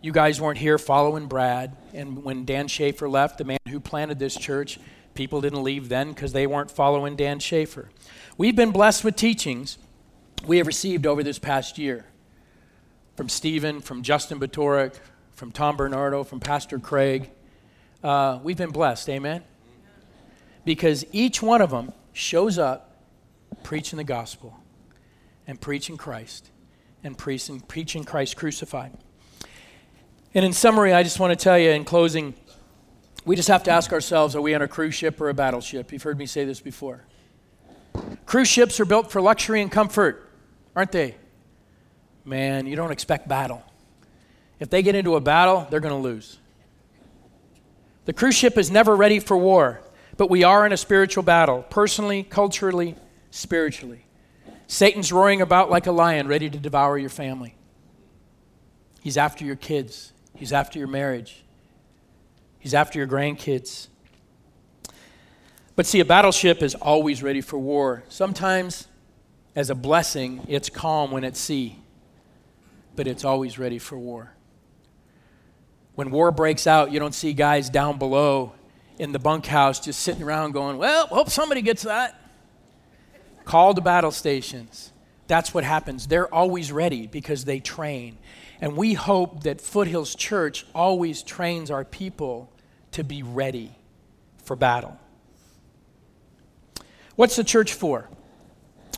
You 0.00 0.12
guys 0.12 0.40
weren't 0.40 0.58
here 0.58 0.78
following 0.78 1.26
Brad, 1.26 1.76
and 1.92 2.22
when 2.24 2.44
Dan 2.44 2.68
Schaefer 2.68 3.08
left, 3.08 3.38
the 3.38 3.44
man 3.44 3.58
who 3.68 3.80
planted 3.80 4.18
this 4.18 4.36
church, 4.36 4.78
people 5.14 5.40
didn't 5.40 5.62
leave 5.62 5.88
then 5.88 6.10
because 6.10 6.32
they 6.32 6.46
weren't 6.46 6.70
following 6.70 7.16
Dan 7.16 7.38
Schaefer. 7.38 7.90
We've 8.36 8.54
been 8.54 8.70
blessed 8.70 9.04
with 9.04 9.16
teachings 9.16 9.78
we 10.46 10.58
have 10.58 10.66
received 10.66 11.06
over 11.06 11.22
this 11.22 11.38
past 11.38 11.78
year 11.78 12.06
from 13.16 13.28
Stephen, 13.28 13.80
from 13.80 14.02
Justin 14.02 14.38
Batorik, 14.38 14.94
from 15.38 15.52
Tom 15.52 15.76
Bernardo, 15.76 16.24
from 16.24 16.40
Pastor 16.40 16.80
Craig, 16.80 17.30
uh, 18.02 18.40
we've 18.42 18.56
been 18.56 18.72
blessed. 18.72 19.08
Amen? 19.08 19.44
Because 20.64 21.06
each 21.12 21.40
one 21.40 21.62
of 21.62 21.70
them 21.70 21.92
shows 22.12 22.58
up 22.58 23.04
preaching 23.62 23.98
the 23.98 24.04
gospel 24.04 24.58
and 25.46 25.60
preaching 25.60 25.96
Christ 25.96 26.50
and 27.04 27.16
preaching, 27.16 27.60
preaching 27.60 28.02
Christ 28.02 28.36
crucified. 28.36 28.92
And 30.34 30.44
in 30.44 30.52
summary, 30.52 30.92
I 30.92 31.04
just 31.04 31.20
want 31.20 31.38
to 31.38 31.42
tell 31.42 31.56
you 31.56 31.70
in 31.70 31.84
closing, 31.84 32.34
we 33.24 33.36
just 33.36 33.48
have 33.48 33.62
to 33.64 33.70
ask 33.70 33.92
ourselves 33.92 34.34
are 34.34 34.42
we 34.42 34.56
on 34.56 34.62
a 34.62 34.68
cruise 34.68 34.96
ship 34.96 35.20
or 35.20 35.28
a 35.28 35.34
battleship? 35.34 35.92
You've 35.92 36.02
heard 36.02 36.18
me 36.18 36.26
say 36.26 36.44
this 36.46 36.60
before. 36.60 37.04
Cruise 38.26 38.48
ships 38.48 38.80
are 38.80 38.84
built 38.84 39.12
for 39.12 39.20
luxury 39.20 39.62
and 39.62 39.70
comfort, 39.70 40.28
aren't 40.74 40.90
they? 40.90 41.14
Man, 42.24 42.66
you 42.66 42.74
don't 42.74 42.90
expect 42.90 43.28
battle. 43.28 43.62
If 44.60 44.70
they 44.70 44.82
get 44.82 44.94
into 44.94 45.14
a 45.16 45.20
battle, 45.20 45.66
they're 45.70 45.80
going 45.80 45.94
to 45.94 46.00
lose. 46.00 46.38
The 48.06 48.12
cruise 48.12 48.34
ship 48.34 48.56
is 48.56 48.70
never 48.70 48.96
ready 48.96 49.20
for 49.20 49.36
war, 49.36 49.80
but 50.16 50.30
we 50.30 50.42
are 50.42 50.64
in 50.64 50.72
a 50.72 50.76
spiritual 50.76 51.22
battle, 51.22 51.64
personally, 51.68 52.22
culturally, 52.22 52.96
spiritually. 53.30 54.06
Satan's 54.66 55.12
roaring 55.12 55.40
about 55.40 55.70
like 55.70 55.86
a 55.86 55.92
lion, 55.92 56.26
ready 56.26 56.50
to 56.50 56.58
devour 56.58 56.98
your 56.98 57.10
family. 57.10 57.54
He's 59.02 59.16
after 59.16 59.44
your 59.44 59.56
kids, 59.56 60.12
he's 60.34 60.52
after 60.52 60.78
your 60.78 60.88
marriage, 60.88 61.44
he's 62.58 62.74
after 62.74 62.98
your 62.98 63.06
grandkids. 63.06 63.88
But 65.76 65.86
see, 65.86 66.00
a 66.00 66.04
battleship 66.04 66.62
is 66.62 66.74
always 66.74 67.22
ready 67.22 67.40
for 67.40 67.58
war. 67.58 68.02
Sometimes, 68.08 68.88
as 69.54 69.70
a 69.70 69.74
blessing, 69.74 70.44
it's 70.48 70.68
calm 70.68 71.10
when 71.10 71.24
at 71.24 71.36
sea, 71.36 71.78
but 72.96 73.06
it's 73.06 73.24
always 73.24 73.58
ready 73.58 73.78
for 73.78 73.96
war. 73.96 74.32
When 75.98 76.12
war 76.12 76.30
breaks 76.30 76.68
out, 76.68 76.92
you 76.92 77.00
don't 77.00 77.12
see 77.12 77.32
guys 77.32 77.68
down 77.68 77.98
below 77.98 78.52
in 79.00 79.10
the 79.10 79.18
bunkhouse 79.18 79.80
just 79.80 79.98
sitting 79.98 80.22
around 80.22 80.52
going, 80.52 80.78
Well, 80.78 81.08
hope 81.08 81.28
somebody 81.28 81.60
gets 81.60 81.82
that. 81.82 82.14
Call 83.44 83.74
to 83.74 83.80
battle 83.80 84.12
stations. 84.12 84.92
That's 85.26 85.52
what 85.52 85.64
happens. 85.64 86.06
They're 86.06 86.32
always 86.32 86.70
ready 86.70 87.08
because 87.08 87.46
they 87.46 87.58
train. 87.58 88.16
And 88.60 88.76
we 88.76 88.94
hope 88.94 89.42
that 89.42 89.60
Foothills 89.60 90.14
Church 90.14 90.64
always 90.72 91.24
trains 91.24 91.68
our 91.68 91.84
people 91.84 92.52
to 92.92 93.02
be 93.02 93.24
ready 93.24 93.74
for 94.44 94.54
battle. 94.54 94.96
What's 97.16 97.34
the 97.34 97.42
church 97.42 97.72
for? 97.72 98.08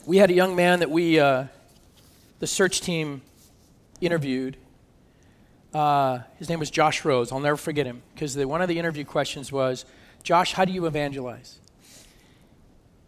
We 0.05 0.19
had 0.19 0.31
a 0.31 0.35
young 0.35 0.55
man 0.55 0.81
that 0.81 0.91
we, 0.91 1.19
uh, 1.19 1.47
the 2.41 2.47
search 2.47 2.83
team, 2.83 3.23
interviewed 4.03 4.59
uh, 5.75 6.21
his 6.37 6.49
name 6.49 6.59
was 6.59 6.71
Josh 6.71 7.05
Rose. 7.05 7.31
I'll 7.31 7.41
never 7.41 7.57
forget 7.57 7.87
him 7.87 8.03
because 8.15 8.37
one 8.37 8.61
of 8.61 8.69
the 8.69 8.79
interview 8.79 9.05
questions 9.05 9.53
was, 9.53 9.85
Josh, 10.23 10.53
how 10.53 10.65
do 10.65 10.73
you 10.73 10.87
evangelize? 10.87 11.59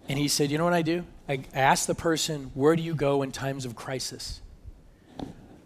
And 0.09 0.19
he 0.19 0.29
said, 0.29 0.51
You 0.51 0.59
know 0.59 0.65
what 0.65 0.73
I 0.73 0.83
do? 0.83 1.05
I, 1.29 1.45
ask 1.55 1.87
the 1.87 1.95
person, 1.95 2.51
Where 2.55 2.77
do 2.77 2.83
you 2.83 2.95
go 2.95 3.23
in 3.23 3.33
times 3.33 3.65
of 3.65 3.75
crisis? 3.75 4.41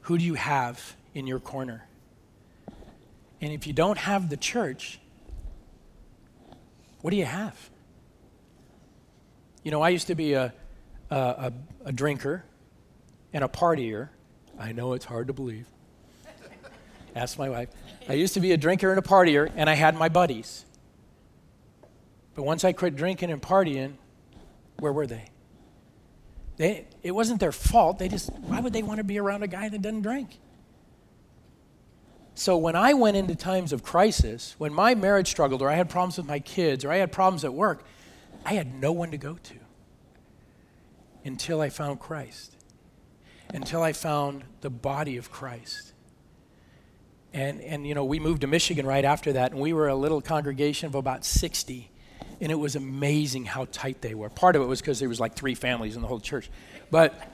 Who 0.03 0.19
do 0.19 0.25
you 0.25 0.35
have 0.35 0.97
in 1.15 1.27
your 1.27 1.41
corner? 1.41 1.87
And 3.41 3.53
if 3.53 3.67
you 3.67 3.73
don't 3.73 3.99
have 3.99 4.31
the 4.31 4.37
church, 4.37 4.99
What 7.03 7.11
do 7.11 7.17
you 7.17 7.25
have? 7.25 7.71
You 9.63 9.71
know, 9.71 9.83
I 9.83 9.89
used 9.91 10.07
to 10.07 10.15
be 10.15 10.35
a, 10.35 10.55
a, 11.11 11.17
a, 11.17 11.53
a 11.87 11.93
drinker 11.93 12.45
and 13.33 13.43
a 13.43 13.49
partier. 13.49 14.11
I 14.59 14.73
know 14.73 14.93
it's 14.93 15.05
hard 15.05 15.27
to 15.27 15.33
believe. 15.33 15.67
Ask 17.17 17.39
my 17.39 17.49
wife. 17.49 17.71
I 18.11 18.13
used 18.13 18.35
to 18.35 18.41
be 18.41 18.53
a 18.53 18.59
drinker 18.59 18.91
and 18.91 18.99
a 18.99 19.03
partier, 19.03 19.51
and 19.57 19.71
I 19.71 19.75
had 19.75 19.97
my 19.97 20.11
buddies. 20.11 20.67
But 22.35 22.43
once 22.43 22.63
I 22.63 22.73
quit 22.73 22.95
drinking 22.95 23.31
and 23.31 23.41
partying, 23.41 23.95
where 24.81 24.93
were 24.93 25.07
they? 25.07 25.31
They, 26.59 26.87
it 27.03 27.13
wasn't 27.13 27.41
their 27.41 27.53
fault. 27.53 27.99
They 27.99 28.09
just, 28.09 28.31
why 28.35 28.61
would 28.61 28.75
they 28.75 28.83
want 28.83 28.99
to 28.99 29.05
be 29.05 29.19
around 29.19 29.43
a 29.43 29.47
guy 29.47 29.71
that 29.71 29.81
doesn't 29.81 30.03
drink? 30.03 30.39
So 32.35 32.59
when 32.59 32.77
I 32.77 32.93
went 32.93 33.17
into 33.17 33.35
times 33.35 33.73
of 33.73 33.83
crisis, 33.83 34.55
when 34.59 34.75
my 34.75 34.95
marriage 34.95 35.29
struggled, 35.29 35.63
or 35.63 35.71
I 35.71 35.75
had 35.75 35.89
problems 35.89 36.19
with 36.19 36.27
my 36.27 36.39
kids, 36.39 36.85
or 36.85 36.93
I 36.93 36.97
had 36.97 37.13
problems 37.13 37.47
at 37.47 37.55
work, 37.55 37.83
I 38.45 38.53
had 38.53 38.79
no 38.79 38.93
one 38.93 39.11
to 39.13 39.17
go 39.17 39.39
to 39.43 39.55
until 41.25 41.63
I 41.63 41.71
found 41.71 41.99
Christ, 41.99 42.57
until 43.55 43.83
I 43.83 43.95
found 43.95 44.45
the 44.61 44.69
body 44.69 45.17
of 45.17 45.31
Christ. 45.31 45.95
And, 47.37 47.61
and, 47.61 47.87
you 47.87 47.95
know, 47.95 48.05
we 48.05 48.19
moved 48.19 48.41
to 48.41 48.47
Michigan 48.47 48.87
right 48.87 49.05
after 49.05 49.35
that, 49.35 49.53
and 49.53 49.61
we 49.61 49.75
were 49.75 49.89
a 49.89 49.95
little 49.95 50.23
congregation 50.23 50.87
of 50.87 50.95
about 50.95 51.25
60 51.25 51.91
and 52.41 52.53
it 52.53 52.57
was 52.57 52.77
amazing 52.77 53.45
how 53.45 53.67
tight 53.73 54.03
they 54.03 54.15
were. 54.15 54.29
Part 54.29 54.57
of 54.57 54.63
it 54.63 54.67
was 54.67 54.81
because 54.81 55.01
there 55.01 55.09
was 55.09 55.21
like 55.21 55.35
three 55.35 55.55
families 55.55 55.97
in 55.97 56.03
the 56.03 56.09
whole 56.09 56.21
church, 56.21 56.51
but 56.91 57.33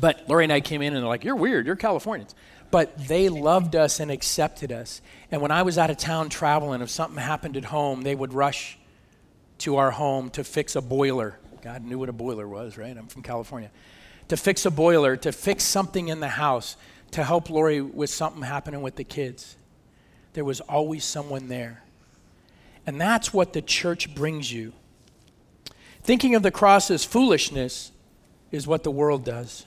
but 0.00 0.28
Lori 0.28 0.42
and 0.42 0.52
I 0.52 0.60
came 0.60 0.82
in 0.82 0.92
and 0.92 1.02
they're 1.02 1.08
like, 1.08 1.22
"You're 1.22 1.36
weird. 1.36 1.66
You're 1.66 1.76
Californians." 1.76 2.34
But 2.70 3.06
they 3.06 3.28
loved 3.28 3.76
us 3.76 4.00
and 4.00 4.10
accepted 4.10 4.72
us. 4.72 5.00
And 5.30 5.40
when 5.40 5.52
I 5.52 5.62
was 5.62 5.78
out 5.78 5.90
of 5.90 5.96
town 5.96 6.28
traveling, 6.28 6.80
if 6.80 6.90
something 6.90 7.22
happened 7.22 7.56
at 7.56 7.66
home, 7.66 8.02
they 8.02 8.16
would 8.16 8.32
rush 8.32 8.76
to 9.58 9.76
our 9.76 9.92
home 9.92 10.30
to 10.30 10.42
fix 10.42 10.74
a 10.74 10.80
boiler. 10.80 11.38
God 11.62 11.84
knew 11.84 12.00
what 12.00 12.08
a 12.08 12.12
boiler 12.12 12.48
was, 12.48 12.76
right? 12.76 12.96
I'm 12.96 13.06
from 13.06 13.22
California. 13.22 13.70
To 14.28 14.36
fix 14.36 14.66
a 14.66 14.72
boiler, 14.72 15.16
to 15.18 15.30
fix 15.30 15.62
something 15.62 16.08
in 16.08 16.18
the 16.18 16.28
house, 16.28 16.76
to 17.14 17.22
help 17.22 17.48
Lori 17.48 17.80
with 17.80 18.10
something 18.10 18.42
happening 18.42 18.82
with 18.82 18.96
the 18.96 19.04
kids. 19.04 19.56
There 20.32 20.44
was 20.44 20.60
always 20.60 21.04
someone 21.04 21.46
there. 21.46 21.84
And 22.88 23.00
that's 23.00 23.32
what 23.32 23.52
the 23.52 23.62
church 23.62 24.12
brings 24.16 24.52
you. 24.52 24.72
Thinking 26.02 26.34
of 26.34 26.42
the 26.42 26.50
cross 26.50 26.90
as 26.90 27.04
foolishness 27.04 27.92
is 28.50 28.66
what 28.66 28.82
the 28.82 28.90
world 28.90 29.24
does. 29.24 29.64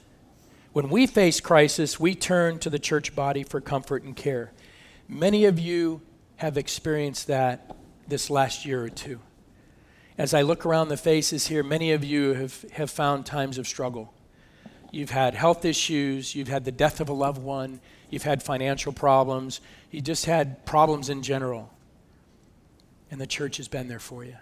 When 0.74 0.90
we 0.90 1.08
face 1.08 1.40
crisis, 1.40 1.98
we 1.98 2.16
turn 2.16 2.60
to 2.60 2.70
the 2.70 2.80
church 2.80 3.16
body 3.16 3.44
for 3.44 3.62
comfort 3.62 4.04
and 4.04 4.14
care. 4.14 4.52
Many 5.08 5.46
of 5.46 5.58
you 5.58 6.02
have 6.36 6.58
experienced 6.58 7.28
that 7.28 7.78
this 8.10 8.30
last 8.30 8.66
year 8.66 8.84
or 8.84 8.90
two. 8.90 9.22
As 10.18 10.34
I 10.34 10.42
look 10.42 10.66
around 10.66 10.90
the 10.90 10.98
faces 10.98 11.48
here, 11.48 11.64
many 11.64 11.94
of 11.94 12.04
you 12.04 12.34
have, 12.34 12.66
have 12.74 12.92
found 12.92 13.26
times 13.26 13.58
of 13.58 13.70
struggle. 13.70 14.14
You've 14.92 15.10
had 15.10 15.34
health 15.34 15.66
issues, 15.66 16.34
you've 16.34 16.48
had 16.48 16.66
the 16.66 16.72
death 16.72 17.02
of 17.02 17.10
a 17.10 17.14
loved 17.14 17.42
one, 17.42 17.82
you've 18.10 18.24
had 18.24 18.42
financial 18.42 18.94
problems, 18.94 19.60
you 19.92 20.02
just 20.02 20.26
had 20.26 20.66
problems 20.66 21.10
in 21.10 21.24
general. 21.24 21.74
And 23.12 23.20
the 23.20 23.28
church 23.28 23.58
has 23.58 23.68
been 23.68 23.88
there 23.88 24.00
for 24.00 24.24
you. 24.24 24.36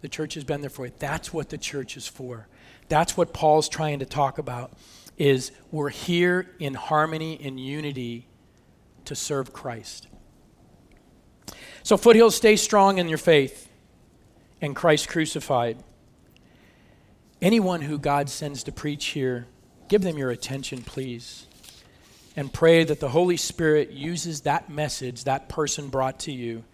The 0.00 0.08
church 0.08 0.34
has 0.34 0.44
been 0.44 0.60
there 0.60 0.70
for 0.70 0.86
you. 0.86 0.92
That's 0.98 1.32
what 1.32 1.48
the 1.48 1.58
church 1.58 1.96
is 1.96 2.06
for. 2.06 2.48
That's 2.88 3.16
what 3.16 3.32
Paul's 3.32 3.68
trying 3.68 4.00
to 4.00 4.06
talk 4.06 4.38
about 4.38 4.72
is 5.16 5.52
we're 5.70 5.90
here 5.90 6.50
in 6.58 6.74
harmony 6.74 7.38
and 7.42 7.58
unity 7.58 8.26
to 9.04 9.14
serve 9.14 9.52
Christ. 9.52 10.08
So 11.82 11.96
Foothills 11.96 12.36
stay 12.36 12.56
strong 12.56 12.98
in 12.98 13.08
your 13.08 13.18
faith 13.18 13.68
and 14.60 14.74
Christ 14.74 15.08
crucified. 15.08 15.82
Anyone 17.42 17.82
who 17.82 17.98
God 17.98 18.30
sends 18.30 18.62
to 18.62 18.72
preach 18.72 19.06
here, 19.06 19.46
give 19.88 20.02
them 20.02 20.16
your 20.16 20.30
attention, 20.30 20.82
please. 20.82 21.46
And 22.36 22.50
pray 22.50 22.84
that 22.84 23.00
the 23.00 23.10
Holy 23.10 23.36
Spirit 23.36 23.90
uses 23.90 24.42
that 24.42 24.70
message 24.70 25.24
that 25.24 25.48
person 25.50 25.88
brought 25.88 26.20
to 26.20 26.32
you 26.32 26.64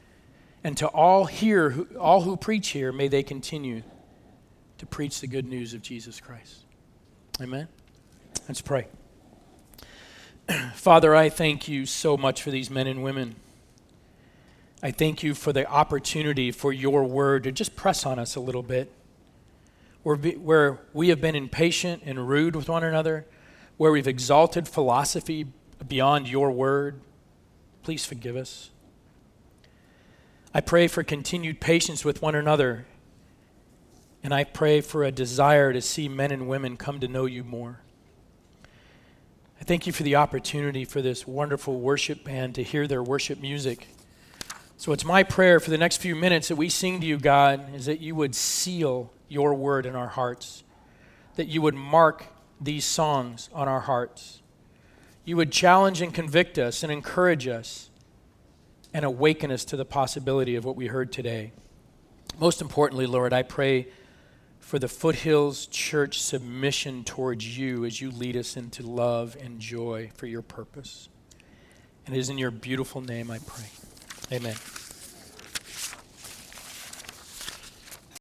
and 0.62 0.76
to 0.76 0.87
all 0.88 1.24
here, 1.24 1.87
all 1.98 2.20
who 2.20 2.37
preach 2.37 2.68
here, 2.68 2.92
may 2.92 3.09
they 3.09 3.22
continue 3.22 3.83
to 4.76 4.87
preach 4.87 5.20
the 5.20 5.26
good 5.26 5.46
news 5.46 5.72
of 5.72 5.83
Jesus 5.83 6.20
Christ. 6.20 6.59
Amen. 7.40 7.68
Let's 8.48 8.61
pray. 8.61 8.87
Father, 10.74 11.14
I 11.14 11.31
thank 11.31 11.66
you 11.66 11.87
so 11.87 12.16
much 12.16 12.42
for 12.42 12.50
these 12.50 12.70
men 12.70 12.87
and 12.87 13.02
women. 13.02 13.37
I 14.83 14.90
thank 14.90 15.22
you 15.22 15.35
for 15.35 15.52
the 15.52 15.66
opportunity 15.66 16.52
for 16.52 16.72
your 16.72 17.04
word 17.04 17.44
to 17.44 17.52
just 17.52 17.74
press 17.74 18.04
on 18.04 18.18
us 18.18 18.37
a 18.37 18.40
little 18.40 18.62
bit. 18.62 18.92
Where, 20.09 20.16
where 20.16 20.81
we 20.94 21.11
have 21.11 21.21
been 21.21 21.35
impatient 21.35 22.03
and 22.07 22.27
rude 22.27 22.57
with 22.57 22.71
one 22.71 22.83
another, 22.83 23.27
where 23.77 23.92
we've 23.92 24.07
exalted 24.07 24.66
philosophy 24.66 25.49
beyond 25.87 26.27
your 26.31 26.51
word, 26.51 27.03
please 27.83 28.07
forgive 28.07 28.35
us. 28.35 28.71
I 30.55 30.62
pray 30.62 30.88
for 30.88 31.03
continued 31.03 31.61
patience 31.61 32.07
with 32.07 32.23
one 32.23 32.35
another. 32.35 32.87
And 34.23 34.33
I 34.33 34.44
pray 34.44 34.81
for 34.81 35.05
a 35.05 35.12
desire 35.12 35.75
to 35.75 35.83
see 35.83 36.09
men 36.09 36.31
and 36.31 36.49
women 36.49 36.79
come 36.79 37.01
to 37.01 37.09
know 37.09 37.27
you 37.27 37.44
more. 37.44 37.81
I 39.61 39.64
thank 39.64 39.87
you 39.87 39.92
for 39.92 40.05
the 40.05 40.16
opportunity 40.16 40.87
for 40.87 41.03
this 41.03 41.27
wonderful 41.27 41.81
worship 41.81 42.25
band 42.25 42.55
to 42.55 42.62
hear 42.62 42.87
their 42.87 43.03
worship 43.03 43.42
music. 43.42 43.88
So 44.79 44.92
it's 44.92 45.05
my 45.05 45.23
prayer 45.23 45.61
for 45.61 45.68
the 45.68 45.77
next 45.77 45.99
few 45.99 46.16
minutes 46.16 46.49
that 46.49 46.57
we 46.57 46.71
sing 46.71 46.99
to 47.03 47.07
you, 47.07 47.18
God, 47.18 47.75
is 47.75 47.85
that 47.85 48.01
you 48.01 48.14
would 48.14 48.35
seal 48.35 49.12
your 49.29 49.55
word 49.55 49.87
in 49.87 49.95
our 49.95 50.09
hearts, 50.09 50.64
that 51.37 51.49
you 51.49 51.62
would 51.62 51.75
mark 51.75 52.27
these 52.61 52.85
songs 52.85 53.49
on 53.53 53.69
our 53.69 53.81
hearts. 53.81 54.43
You 55.25 55.37
would 55.37 55.53
challenge 55.53 56.01
and 56.01 56.12
convict 56.12 56.59
us 56.59 56.83
and 56.83 56.91
encourage 56.91 57.47
us 57.47 57.91
and 58.93 59.05
awaken 59.05 59.51
us 59.51 59.64
to 59.67 59.77
the 59.77 59.85
possibility 59.85 60.57
of 60.57 60.64
what 60.64 60.77
we 60.77 60.87
heard 60.87 61.12
today. 61.12 61.53
Most 62.38 62.61
importantly, 62.61 63.07
Lord, 63.07 63.33
I 63.33 63.43
pray 63.43 63.88
for 64.59 64.79
the 64.79 64.88
Foothills 64.88 65.67
Church 65.67 66.21
submission 66.23 67.05
towards 67.05 67.59
you 67.59 67.85
as 67.85 68.01
you 68.01 68.11
lead 68.11 68.37
us 68.37 68.57
into 68.57 68.83
love 68.83 69.37
and 69.41 69.61
joy 69.61 70.11
for 70.14 70.27
your 70.27 70.43
purpose. 70.43 71.09
And 72.07 72.14
it 72.14 72.19
is 72.19 72.29
in 72.29 72.38
your 72.38 72.51
beautiful 72.51 73.01
name 73.01 73.31
I 73.31 73.38
pray. 73.38 73.67
Amen. 74.33 74.57